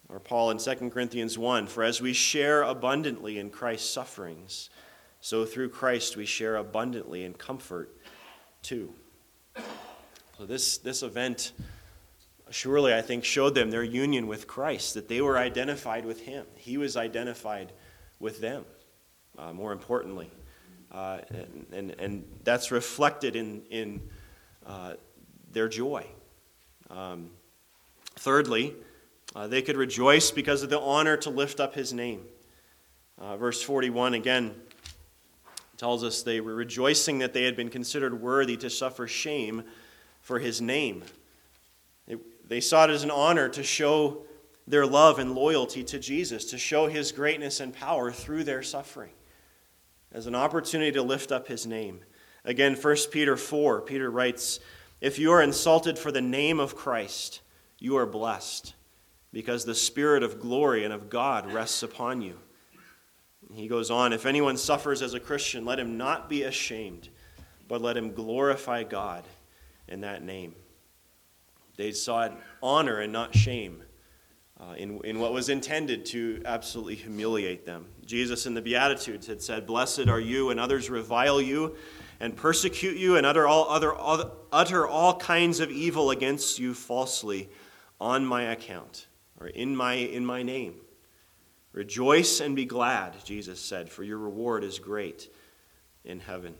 Or 0.08 0.19
Paul 0.19 0.51
in 0.51 0.58
2 0.58 0.89
Corinthians 0.89 1.38
1 1.38 1.67
For 1.67 1.84
as 1.84 2.01
we 2.01 2.13
share 2.13 2.62
abundantly 2.62 3.39
in 3.39 3.49
Christ's 3.49 3.89
sufferings, 3.89 4.69
so 5.19 5.45
through 5.45 5.69
Christ 5.69 6.15
we 6.15 6.25
share 6.25 6.56
abundantly 6.56 7.23
in 7.23 7.34
comfort 7.34 7.97
too. 8.62 8.93
So 10.43 10.47
this, 10.47 10.77
this 10.79 11.03
event 11.03 11.53
surely, 12.49 12.93
I 12.93 13.01
think, 13.01 13.23
showed 13.23 13.56
them 13.56 13.71
their 13.71 13.82
union 13.82 14.27
with 14.27 14.45
Christ, 14.45 14.93
that 14.95 15.08
they 15.08 15.21
were 15.21 15.38
identified 15.38 16.03
with 16.03 16.19
him. 16.19 16.45
He 16.58 16.75
was 16.75 16.97
identified 16.97 17.71
with 18.19 18.41
them, 18.41 18.65
uh, 19.38 19.53
more 19.53 19.71
importantly. 19.71 20.29
Uh, 20.91 21.19
and, 21.29 21.65
and, 21.71 21.91
and, 21.91 22.25
that's 22.43 22.71
reflected 22.71 23.38
in, 23.38 23.62
in 23.71 24.01
uh, 24.65 24.95
their 25.53 25.69
joy. 25.69 26.06
Um, 26.89 27.29
thirdly, 28.17 28.75
uh, 29.38 29.47
they 29.47 29.62
could 29.62 29.77
rejoice 29.77 30.29
because 30.29 30.62
of 30.62 30.69
the 30.69 30.82
honor 30.82 31.15
to 31.15 31.29
lift 31.29 31.62
up 31.62 31.73
his 31.73 31.93
name. 31.93 32.25
Uh, 33.17 33.38
verse 33.38 33.63
41 33.63 34.13
again 34.13 34.53
tells 35.77 36.03
us 36.03 36.21
they 36.21 36.41
were 36.41 36.53
rejoicing 36.53 37.19
that 37.19 37.32
they 37.32 37.43
had 37.43 37.56
been 37.56 37.69
considered 37.69 38.21
worthy 38.21 38.58
to 38.58 38.69
suffer 38.69 39.08
shame 39.08 39.63
for 40.23 40.39
his 40.39 40.62
name. 40.62 41.03
They 42.47 42.59
saw 42.59 42.86
it 42.86 42.89
as 42.89 43.03
an 43.03 43.12
honor 43.12 43.47
to 43.49 43.63
show 43.63 44.23
their 44.65 44.86
love 44.86 45.19
and 45.19 45.36
loyalty 45.36 45.83
to 45.83 45.99
Jesus, 45.99 46.45
to 46.45 46.57
show 46.57 46.88
his 46.88 47.12
greatness 47.12 47.59
and 47.59 47.73
power 47.73 48.12
through 48.12 48.45
their 48.45 48.63
suffering, 48.63 49.12
as 50.12 50.25
an 50.25 50.36
opportunity 50.36 50.91
to 50.93 51.01
lift 51.01 51.31
up 51.31 51.47
his 51.47 51.67
name. 51.67 52.01
Again, 52.45 52.75
1 52.75 52.95
Peter 53.12 53.38
4, 53.38 53.81
Peter 53.81 54.09
writes, 54.09 54.59
If 55.01 55.19
you 55.19 55.31
are 55.31 55.41
insulted 55.41 55.99
for 55.99 56.12
the 56.12 56.21
name 56.21 56.59
of 56.59 56.75
Christ, 56.75 57.41
you 57.79 57.97
are 57.97 58.05
blessed, 58.05 58.73
because 59.31 59.65
the 59.65 59.75
Spirit 59.75 60.23
of 60.23 60.39
glory 60.39 60.86
and 60.86 60.93
of 60.93 61.09
God 61.09 61.51
rests 61.51 61.83
upon 61.83 62.21
you. 62.21 62.39
He 63.53 63.67
goes 63.67 63.91
on, 63.91 64.13
If 64.13 64.25
anyone 64.25 64.57
suffers 64.57 65.01
as 65.01 65.13
a 65.13 65.19
Christian, 65.19 65.65
let 65.65 65.79
him 65.79 65.97
not 65.97 66.29
be 66.29 66.43
ashamed, 66.43 67.09
but 67.67 67.81
let 67.81 67.97
him 67.97 68.13
glorify 68.13 68.83
God 68.83 69.25
in 69.88 70.02
that 70.02 70.24
name. 70.24 70.56
They 71.76 71.91
sought 71.91 72.39
honor 72.62 73.00
and 73.00 73.12
not 73.12 73.36
shame 73.36 73.84
uh, 74.60 74.74
in, 74.74 75.04
in 75.04 75.19
what 75.19 75.34
was 75.34 75.50
intended 75.50 76.06
to 76.08 76.41
absolutely 76.46 76.96
humiliate 76.96 77.65
them. 77.65 77.88
Jesus 78.06 78.46
in 78.46 78.54
the 78.54 78.62
Beatitudes 78.62 79.28
had 79.28 79.41
said, 79.41 79.65
Blessed 79.65 80.08
are 80.08 80.19
you, 80.19 80.52
and 80.52 80.60
others 80.60 80.89
revile 80.89 81.41
you 81.41 81.76
and 82.19 82.36
persecute 82.36 82.98
you 82.98 83.17
and 83.17 83.26
utter 83.26 83.48
all, 83.48 83.69
other, 83.69 83.93
utter 84.52 84.88
all 84.88 85.17
kinds 85.17 85.60
of 85.60 85.72
evil 85.72 86.12
against 86.12 86.60
you 86.60 86.74
falsely 86.74 87.50
on 88.00 88.26
my 88.26 88.43
account 88.43 89.08
or 89.39 89.48
in 89.48 89.76
my, 89.76 89.93
in 89.93 90.26
my 90.26 90.43
name. 90.43 90.76
Rejoice 91.72 92.39
and 92.39 92.56
be 92.56 92.65
glad, 92.65 93.26
Jesus 93.26 93.60
said, 93.60 93.89
for 93.89 94.04
your 94.04 94.19
reward 94.19 94.63
is 94.63 94.78
great 94.78 95.28
in 96.06 96.19
heaven. 96.19 96.54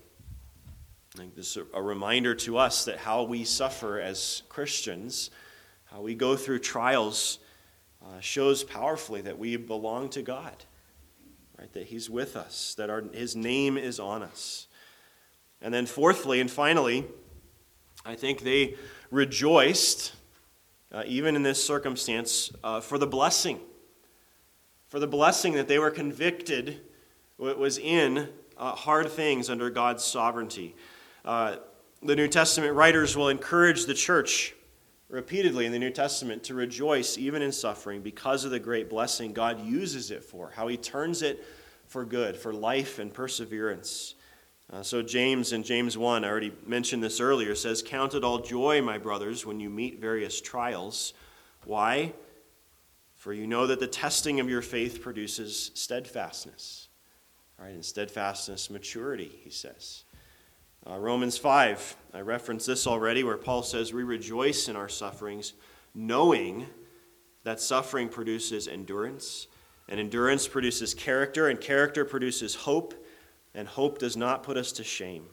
I 1.16 1.20
think 1.20 1.36
this 1.36 1.56
is 1.58 1.64
a 1.76 1.82
reminder 1.82 2.34
to 2.34 2.58
us 2.58 2.86
that 2.86 2.98
how 2.98 3.22
we 3.22 3.44
suffer 3.44 4.00
as 4.00 4.42
Christians, 4.50 5.30
how 5.86 6.02
we 6.02 6.16
go 6.16 6.36
through 6.36 6.60
trials, 6.60 7.38
uh, 8.02 8.20
shows 8.20 8.64
powerfully 8.64 9.22
that 9.22 9.38
we 9.38 9.56
belong 9.56 10.10
to 10.10 10.24
God, 10.24 10.66
right? 11.60 11.72
That 11.74 11.86
He's 11.86 12.10
with 12.10 12.36
us, 12.36 12.74
that 12.80 12.90
our, 12.90 13.04
His 13.14 13.36
name 13.36 13.78
is 13.78 14.00
on 14.00 14.24
us. 14.24 14.66
And 15.62 15.72
then, 15.72 15.86
fourthly 15.86 16.40
and 16.40 16.50
finally, 16.50 17.06
I 18.04 18.16
think 18.16 18.42
they 18.42 18.74
rejoiced, 19.12 20.14
uh, 20.92 21.04
even 21.06 21.36
in 21.36 21.44
this 21.44 21.64
circumstance, 21.64 22.52
uh, 22.64 22.82
for 22.82 22.98
the 22.98 23.06
blessing. 23.06 23.60
For 24.88 25.00
the 25.00 25.08
blessing 25.08 25.54
that 25.54 25.68
they 25.68 25.78
were 25.78 25.92
convicted 25.92 26.82
was 27.38 27.78
in 27.78 28.30
uh, 28.58 28.72
hard 28.72 29.12
things 29.12 29.48
under 29.48 29.70
God's 29.70 30.04
sovereignty. 30.04 30.76
Uh, 31.26 31.58
the 32.02 32.16
New 32.16 32.28
Testament 32.28 32.74
writers 32.74 33.16
will 33.16 33.30
encourage 33.30 33.86
the 33.86 33.94
church 33.94 34.54
repeatedly 35.08 35.66
in 35.66 35.72
the 35.72 35.80
New 35.80 35.92
Testament 35.92 36.44
to 36.44 36.54
rejoice 36.54 37.18
even 37.18 37.42
in 37.42 37.52
suffering 37.52 38.02
because 38.02 38.46
of 38.46 38.52
the 38.52 38.60
great 38.60 38.90
blessing 38.90 39.32
God 39.32 39.64
uses 39.66 40.12
it 40.12 40.24
for, 40.24 40.52
how 40.56 40.68
he 40.68 40.76
turns 40.76 41.22
it 41.22 41.46
for 41.88 42.04
good, 42.04 42.36
for 42.36 42.52
life 42.52 43.00
and 43.00 43.14
perseverance. 43.14 44.16
Uh, 44.72 44.82
so, 44.82 45.04
James 45.04 45.54
in 45.54 45.62
James 45.62 45.98
1, 45.98 46.26
I 46.26 46.30
already 46.30 46.52
mentioned 46.66 47.04
this 47.04 47.20
earlier, 47.20 47.54
says, 47.54 47.84
Count 47.84 48.16
it 48.16 48.24
all 48.24 48.40
joy, 48.40 48.82
my 48.82 48.98
brothers, 48.98 49.46
when 49.46 49.60
you 49.60 49.70
meet 49.70 50.00
various 50.02 50.42
trials. 50.42 51.14
Why? 51.66 52.14
For 53.16 53.34
you 53.34 53.46
know 53.46 53.68
that 53.68 53.80
the 53.80 53.88
testing 53.88 54.40
of 54.40 54.50
your 54.50 54.62
faith 54.62 55.02
produces 55.02 55.72
steadfastness. 55.76 56.88
All 57.60 57.66
right, 57.66 57.74
and 57.74 57.86
steadfastness, 57.86 58.70
maturity, 58.70 59.32
he 59.44 59.52
says. 59.52 60.06
Uh, 60.90 60.98
Romans 60.98 61.38
5, 61.38 61.96
I 62.14 62.20
referenced 62.20 62.68
this 62.68 62.88
already, 62.88 63.24
where 63.24 63.38
Paul 63.38 63.64
says, 63.64 63.94
We 63.94 64.04
rejoice 64.04 64.68
in 64.68 64.76
our 64.76 64.90
sufferings, 64.90 65.54
knowing 65.96 66.66
that 67.44 67.62
suffering 67.62 68.10
produces 68.10 68.68
endurance, 68.68 69.48
and 69.88 69.98
endurance 69.98 70.46
produces 70.46 70.94
character, 70.94 71.48
and 71.48 71.62
character 71.62 72.04
produces 72.04 72.54
hope, 72.56 72.94
and 73.56 73.66
hope 73.66 73.98
does 73.98 74.18
not 74.18 74.44
put 74.44 74.58
us 74.58 74.74
to 74.74 74.84
shame, 74.84 75.28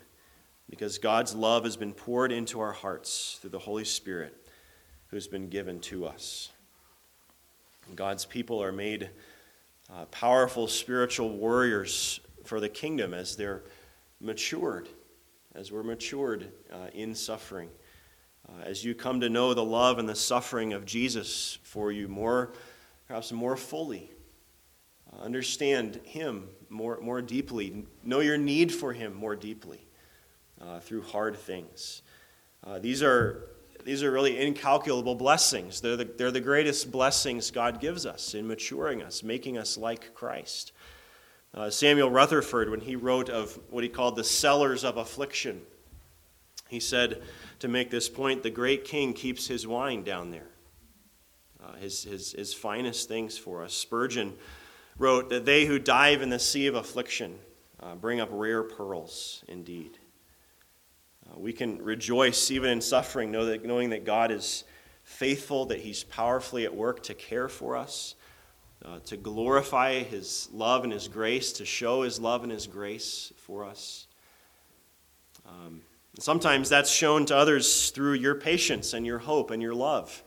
because 0.68 0.98
God's 0.98 1.34
love 1.34 1.64
has 1.64 1.76
been 1.76 1.94
poured 1.94 2.30
into 2.30 2.60
our 2.60 2.72
hearts 2.72 3.38
through 3.40 3.50
the 3.50 3.58
Holy 3.58 3.84
Spirit 3.84 4.36
who's 5.08 5.26
been 5.26 5.48
given 5.48 5.80
to 5.80 6.06
us. 6.06 6.50
God's 7.96 8.24
people 8.24 8.62
are 8.62 8.70
made 8.70 9.10
uh, 9.92 10.04
powerful 10.06 10.68
spiritual 10.68 11.30
warriors 11.30 12.20
for 12.44 12.60
the 12.60 12.68
kingdom 12.68 13.12
as 13.12 13.34
they're 13.34 13.64
matured 14.20 14.88
as 15.54 15.72
we're 15.72 15.82
matured 15.82 16.52
uh, 16.72 16.88
in 16.94 17.14
suffering. 17.14 17.68
Uh, 18.48 18.62
as 18.62 18.84
you 18.84 18.94
come 18.94 19.20
to 19.20 19.28
know 19.28 19.54
the 19.54 19.64
love 19.64 19.98
and 19.98 20.08
the 20.08 20.14
suffering 20.14 20.72
of 20.72 20.84
Jesus 20.84 21.58
for 21.62 21.92
you 21.92 22.08
more, 22.08 22.52
perhaps 23.06 23.32
more 23.32 23.56
fully, 23.56 24.10
uh, 25.12 25.22
understand 25.22 26.00
Him 26.04 26.48
more, 26.68 26.98
more 27.00 27.20
deeply, 27.20 27.84
know 28.02 28.20
your 28.20 28.38
need 28.38 28.72
for 28.72 28.92
Him 28.92 29.14
more 29.14 29.36
deeply 29.36 29.86
uh, 30.60 30.80
through 30.80 31.02
hard 31.02 31.36
things. 31.36 32.02
Uh, 32.64 32.78
these 32.78 33.02
are 33.02 33.46
these 33.84 34.02
are 34.02 34.10
really 34.10 34.38
incalculable 34.38 35.14
blessings. 35.14 35.80
They're 35.80 35.96
the, 35.96 36.04
they're 36.04 36.30
the 36.30 36.40
greatest 36.40 36.90
blessings 36.90 37.50
God 37.50 37.80
gives 37.80 38.04
us 38.04 38.34
in 38.34 38.46
maturing 38.46 39.02
us, 39.02 39.22
making 39.22 39.56
us 39.56 39.78
like 39.78 40.14
Christ. 40.14 40.72
Uh, 41.52 41.68
Samuel 41.68 42.10
Rutherford, 42.10 42.70
when 42.70 42.80
he 42.80 42.94
wrote 42.94 43.28
of 43.28 43.58
what 43.70 43.82
he 43.82 43.90
called 43.90 44.14
the 44.14 44.24
cellars 44.24 44.84
of 44.84 44.96
affliction, 44.96 45.62
he 46.68 46.78
said 46.78 47.22
to 47.58 47.66
make 47.66 47.90
this 47.90 48.08
point 48.08 48.42
the 48.42 48.50
great 48.50 48.84
king 48.84 49.12
keeps 49.12 49.48
his 49.48 49.66
wine 49.66 50.04
down 50.04 50.30
there, 50.30 50.48
uh, 51.62 51.72
his, 51.74 52.04
his, 52.04 52.32
his 52.32 52.54
finest 52.54 53.08
things 53.08 53.36
for 53.36 53.64
us. 53.64 53.74
Spurgeon 53.74 54.34
wrote 54.96 55.28
that 55.30 55.44
they 55.44 55.66
who 55.66 55.78
dive 55.80 56.22
in 56.22 56.30
the 56.30 56.38
sea 56.38 56.68
of 56.68 56.76
affliction 56.76 57.36
uh, 57.80 57.94
bring 57.94 58.20
up 58.20 58.28
rare 58.30 58.62
pearls 58.62 59.42
indeed. 59.48 59.98
Uh, 61.29 61.38
we 61.38 61.52
can 61.52 61.83
rejoice 61.83 62.50
even 62.50 62.70
in 62.70 62.81
suffering, 62.81 63.31
know 63.31 63.46
that, 63.46 63.64
knowing 63.64 63.90
that 63.90 64.04
God 64.04 64.31
is 64.31 64.64
faithful, 65.02 65.66
that 65.66 65.81
He's 65.81 66.04
powerfully 66.04 66.64
at 66.64 66.75
work 66.75 67.02
to 67.04 67.14
care 67.14 67.48
for 67.48 67.77
us 67.77 68.14
uh, 68.85 68.98
to 69.06 69.16
glorify 69.16 70.02
His 70.02 70.48
love 70.52 70.85
and 70.85 70.92
His 70.92 71.08
grace, 71.08 71.52
to 71.54 71.64
show 71.64 72.02
His 72.02 72.18
love 72.18 72.42
and 72.42 72.52
His 72.52 72.66
grace 72.66 73.33
for 73.37 73.64
us. 73.64 74.06
Um, 75.46 75.83
sometimes 76.18 76.68
that's 76.68 76.90
shown 76.90 77.26
to 77.26 77.37
others 77.37 77.90
through 77.90 78.14
your 78.14 78.35
patience 78.35 78.94
and 78.94 79.04
your 79.04 79.18
hope 79.18 79.50
and 79.50 79.62
your 79.62 79.74
love. 79.74 80.22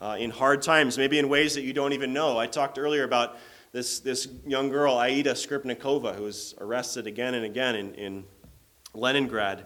Uh, 0.00 0.16
in 0.18 0.30
hard 0.30 0.62
times, 0.62 0.96
maybe 0.96 1.18
in 1.18 1.28
ways 1.28 1.54
that 1.54 1.62
you 1.62 1.74
don't 1.74 1.92
even 1.92 2.12
know. 2.12 2.38
I 2.38 2.46
talked 2.46 2.78
earlier 2.78 3.04
about 3.04 3.36
this, 3.72 4.00
this 4.00 4.28
young 4.46 4.70
girl, 4.70 4.98
Aida 4.98 5.32
Skripnikova, 5.32 6.14
who 6.14 6.22
was 6.22 6.54
arrested 6.58 7.06
again 7.06 7.34
and 7.34 7.44
again 7.44 7.76
in, 7.76 7.94
in 7.94 8.24
Leningrad. 8.94 9.64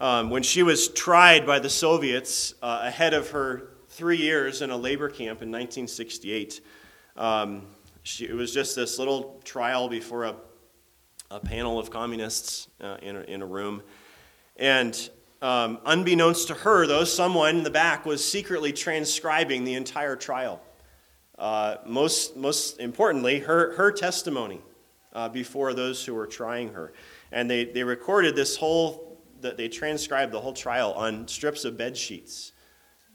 Um, 0.00 0.30
when 0.30 0.42
she 0.42 0.62
was 0.62 0.88
tried 0.88 1.46
by 1.46 1.58
the 1.58 1.70
Soviets 1.70 2.54
uh, 2.62 2.80
ahead 2.82 3.14
of 3.14 3.30
her 3.30 3.68
three 3.88 4.16
years 4.16 4.62
in 4.62 4.70
a 4.70 4.76
labor 4.76 5.08
camp 5.08 5.42
in 5.42 5.50
1968, 5.50 6.60
um, 7.20 7.66
she, 8.02 8.24
it 8.24 8.34
was 8.34 8.52
just 8.52 8.74
this 8.74 8.98
little 8.98 9.40
trial 9.44 9.88
before 9.88 10.24
a, 10.24 10.34
a 11.30 11.38
panel 11.38 11.78
of 11.78 11.90
communists 11.90 12.68
uh, 12.80 12.96
in, 13.02 13.14
a, 13.14 13.20
in 13.20 13.42
a 13.42 13.46
room. 13.46 13.82
And 14.56 15.10
um, 15.42 15.78
unbeknownst 15.84 16.48
to 16.48 16.54
her, 16.54 16.86
though, 16.86 17.04
someone 17.04 17.58
in 17.58 17.62
the 17.62 17.70
back 17.70 18.06
was 18.06 18.24
secretly 18.24 18.72
transcribing 18.72 19.64
the 19.64 19.74
entire 19.74 20.16
trial. 20.16 20.62
Uh, 21.38 21.76
most, 21.86 22.36
most 22.36 22.80
importantly, 22.80 23.40
her, 23.40 23.74
her 23.74 23.92
testimony 23.92 24.60
uh, 25.12 25.28
before 25.28 25.74
those 25.74 26.04
who 26.04 26.14
were 26.14 26.26
trying 26.26 26.72
her. 26.72 26.92
And 27.32 27.50
they, 27.50 27.66
they 27.66 27.84
recorded 27.84 28.34
this 28.34 28.56
whole, 28.56 29.18
they 29.40 29.68
transcribed 29.68 30.32
the 30.32 30.40
whole 30.40 30.52
trial 30.54 30.92
on 30.94 31.28
strips 31.28 31.66
of 31.66 31.76
bed 31.76 31.96
sheets. 31.96 32.52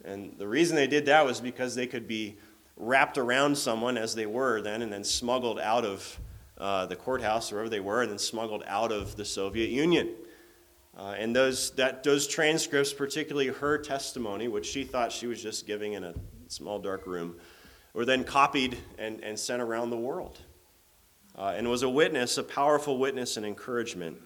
And 0.03 0.37
the 0.37 0.47
reason 0.47 0.75
they 0.75 0.87
did 0.87 1.07
that 1.07 1.25
was 1.25 1.41
because 1.41 1.73
they 1.73 1.87
could 1.87 2.07
be 2.07 2.37
wrapped 2.77 3.17
around 3.17 3.57
someone 3.57 3.97
as 3.97 4.15
they 4.15 4.25
were 4.25 4.61
then 4.61 4.81
and 4.81 4.91
then 4.91 5.03
smuggled 5.03 5.59
out 5.59 5.85
of 5.85 6.19
uh, 6.57 6.85
the 6.85 6.95
courthouse, 6.95 7.51
wherever 7.51 7.69
they 7.69 7.79
were, 7.79 8.01
and 8.01 8.11
then 8.11 8.17
smuggled 8.17 8.63
out 8.67 8.91
of 8.91 9.15
the 9.15 9.25
Soviet 9.25 9.69
Union. 9.69 10.13
Uh, 10.97 11.15
and 11.17 11.35
those, 11.35 11.71
that, 11.71 12.03
those 12.03 12.27
transcripts, 12.27 12.93
particularly 12.93 13.47
her 13.47 13.77
testimony, 13.77 14.47
which 14.47 14.65
she 14.65 14.83
thought 14.83 15.11
she 15.11 15.27
was 15.27 15.41
just 15.41 15.67
giving 15.67 15.93
in 15.93 16.03
a 16.05 16.13
small 16.47 16.79
dark 16.79 17.05
room, 17.05 17.35
were 17.93 18.05
then 18.05 18.23
copied 18.23 18.77
and, 18.97 19.21
and 19.21 19.37
sent 19.37 19.61
around 19.61 19.89
the 19.89 19.97
world. 19.97 20.39
Uh, 21.37 21.53
and 21.57 21.69
was 21.69 21.83
a 21.83 21.89
witness, 21.89 22.37
a 22.37 22.43
powerful 22.43 22.97
witness 22.97 23.35
and 23.35 23.45
encouragement 23.45 24.17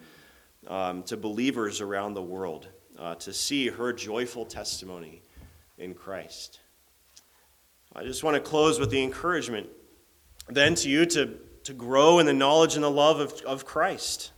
um, 0.68 1.02
to 1.02 1.18
believers 1.18 1.82
around 1.82 2.14
the 2.14 2.22
world 2.22 2.68
uh, 3.00 3.16
to 3.16 3.34
see 3.34 3.68
her 3.68 3.91
joyful 3.91 4.45
testimony 4.45 5.24
in 5.80 5.95
Christ. 5.95 6.60
I 7.96 8.04
just 8.04 8.24
want 8.24 8.36
to 8.36 8.42
close 8.42 8.80
with 8.80 8.92
the 8.92 9.02
encouragement 9.02 9.68
then 10.48 10.76
to 10.76 10.90
you 10.90 11.06
to, 11.06 11.38
to 11.64 11.74
grow 11.74 12.20
in 12.20 12.26
the 12.26 12.34
knowledge 12.34 12.76
and 12.76 12.84
the 12.84 12.92
love 12.92 13.20
of, 13.20 13.42
of 13.42 13.66
Christ 13.66 14.32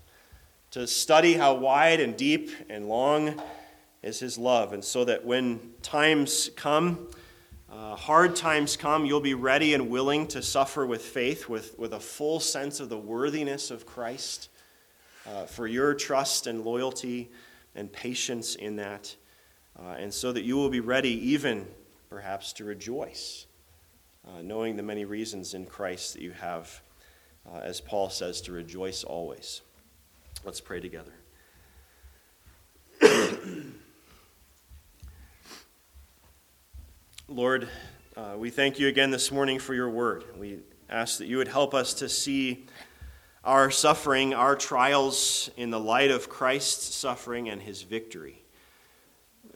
to 0.71 0.87
study 0.87 1.33
how 1.33 1.53
wide 1.55 1.99
and 1.99 2.15
deep 2.15 2.49
and 2.69 2.87
long 2.87 3.41
is 4.01 4.19
his 4.19 4.37
love, 4.37 4.71
and 4.73 4.83
so 4.83 5.03
that 5.03 5.25
when 5.25 5.59
times 5.81 6.49
come, 6.55 7.07
uh, 7.69 7.95
hard 7.95 8.35
times 8.37 8.77
come, 8.77 9.05
you'll 9.05 9.19
be 9.19 9.33
ready 9.33 9.73
and 9.73 9.89
willing 9.89 10.27
to 10.27 10.41
suffer 10.41 10.85
with 10.85 11.01
faith, 11.01 11.49
with, 11.49 11.77
with 11.77 11.93
a 11.93 11.99
full 11.99 12.39
sense 12.39 12.79
of 12.79 12.87
the 12.87 12.97
worthiness 12.97 13.69
of 13.69 13.85
Christ, 13.85 14.49
uh, 15.27 15.45
for 15.45 15.67
your 15.67 15.93
trust 15.93 16.47
and 16.47 16.63
loyalty 16.63 17.29
and 17.75 17.91
patience 17.91 18.55
in 18.55 18.77
that, 18.77 19.13
uh, 19.77 19.95
and 19.99 20.13
so 20.13 20.31
that 20.31 20.43
you 20.43 20.55
will 20.55 20.69
be 20.69 20.79
ready, 20.79 21.11
even 21.31 21.67
perhaps, 22.11 22.53
to 22.53 22.63
rejoice, 22.65 23.47
uh, 24.27 24.41
knowing 24.41 24.75
the 24.75 24.83
many 24.83 25.05
reasons 25.05 25.53
in 25.53 25.65
Christ 25.65 26.11
that 26.13 26.21
you 26.21 26.31
have, 26.31 26.81
uh, 27.49 27.59
as 27.59 27.79
Paul 27.79 28.09
says, 28.09 28.41
to 28.41 28.51
rejoice 28.51 29.05
always. 29.05 29.61
Let's 30.43 30.59
pray 30.59 30.81
together. 30.81 31.13
Lord, 37.29 37.69
uh, 38.17 38.33
we 38.37 38.49
thank 38.49 38.77
you 38.77 38.89
again 38.89 39.09
this 39.09 39.31
morning 39.31 39.57
for 39.57 39.73
your 39.73 39.89
word. 39.89 40.25
We 40.37 40.59
ask 40.89 41.17
that 41.19 41.27
you 41.27 41.37
would 41.37 41.47
help 41.47 41.73
us 41.73 41.93
to 41.93 42.09
see 42.09 42.65
our 43.45 43.71
suffering, 43.71 44.33
our 44.33 44.57
trials, 44.57 45.49
in 45.55 45.69
the 45.69 45.79
light 45.79 46.11
of 46.11 46.27
Christ's 46.27 46.93
suffering 46.93 47.47
and 47.47 47.61
his 47.61 47.83
victory. 47.83 48.40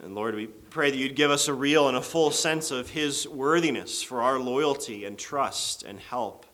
And 0.01 0.13
Lord, 0.13 0.35
we 0.35 0.47
pray 0.47 0.91
that 0.91 0.97
you'd 0.97 1.15
give 1.15 1.31
us 1.31 1.47
a 1.47 1.53
real 1.53 1.87
and 1.87 1.97
a 1.97 2.01
full 2.01 2.31
sense 2.31 2.71
of 2.71 2.89
his 2.89 3.27
worthiness 3.27 4.03
for 4.03 4.21
our 4.21 4.39
loyalty 4.39 5.05
and 5.05 5.17
trust 5.17 5.83
and 5.83 5.99
help. 5.99 6.45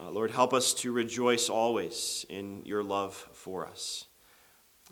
Uh, 0.00 0.10
Lord, 0.10 0.30
help 0.30 0.54
us 0.54 0.72
to 0.74 0.92
rejoice 0.92 1.48
always 1.48 2.24
in 2.28 2.62
your 2.64 2.82
love 2.82 3.28
for 3.32 3.66
us. 3.66 4.06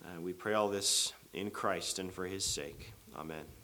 Uh, 0.04 0.20
we 0.20 0.32
pray 0.32 0.54
all 0.54 0.68
this 0.68 1.12
in 1.32 1.50
Christ 1.50 1.98
and 1.98 2.12
for 2.12 2.26
his 2.26 2.44
sake. 2.44 2.92
Amen. 3.16 3.59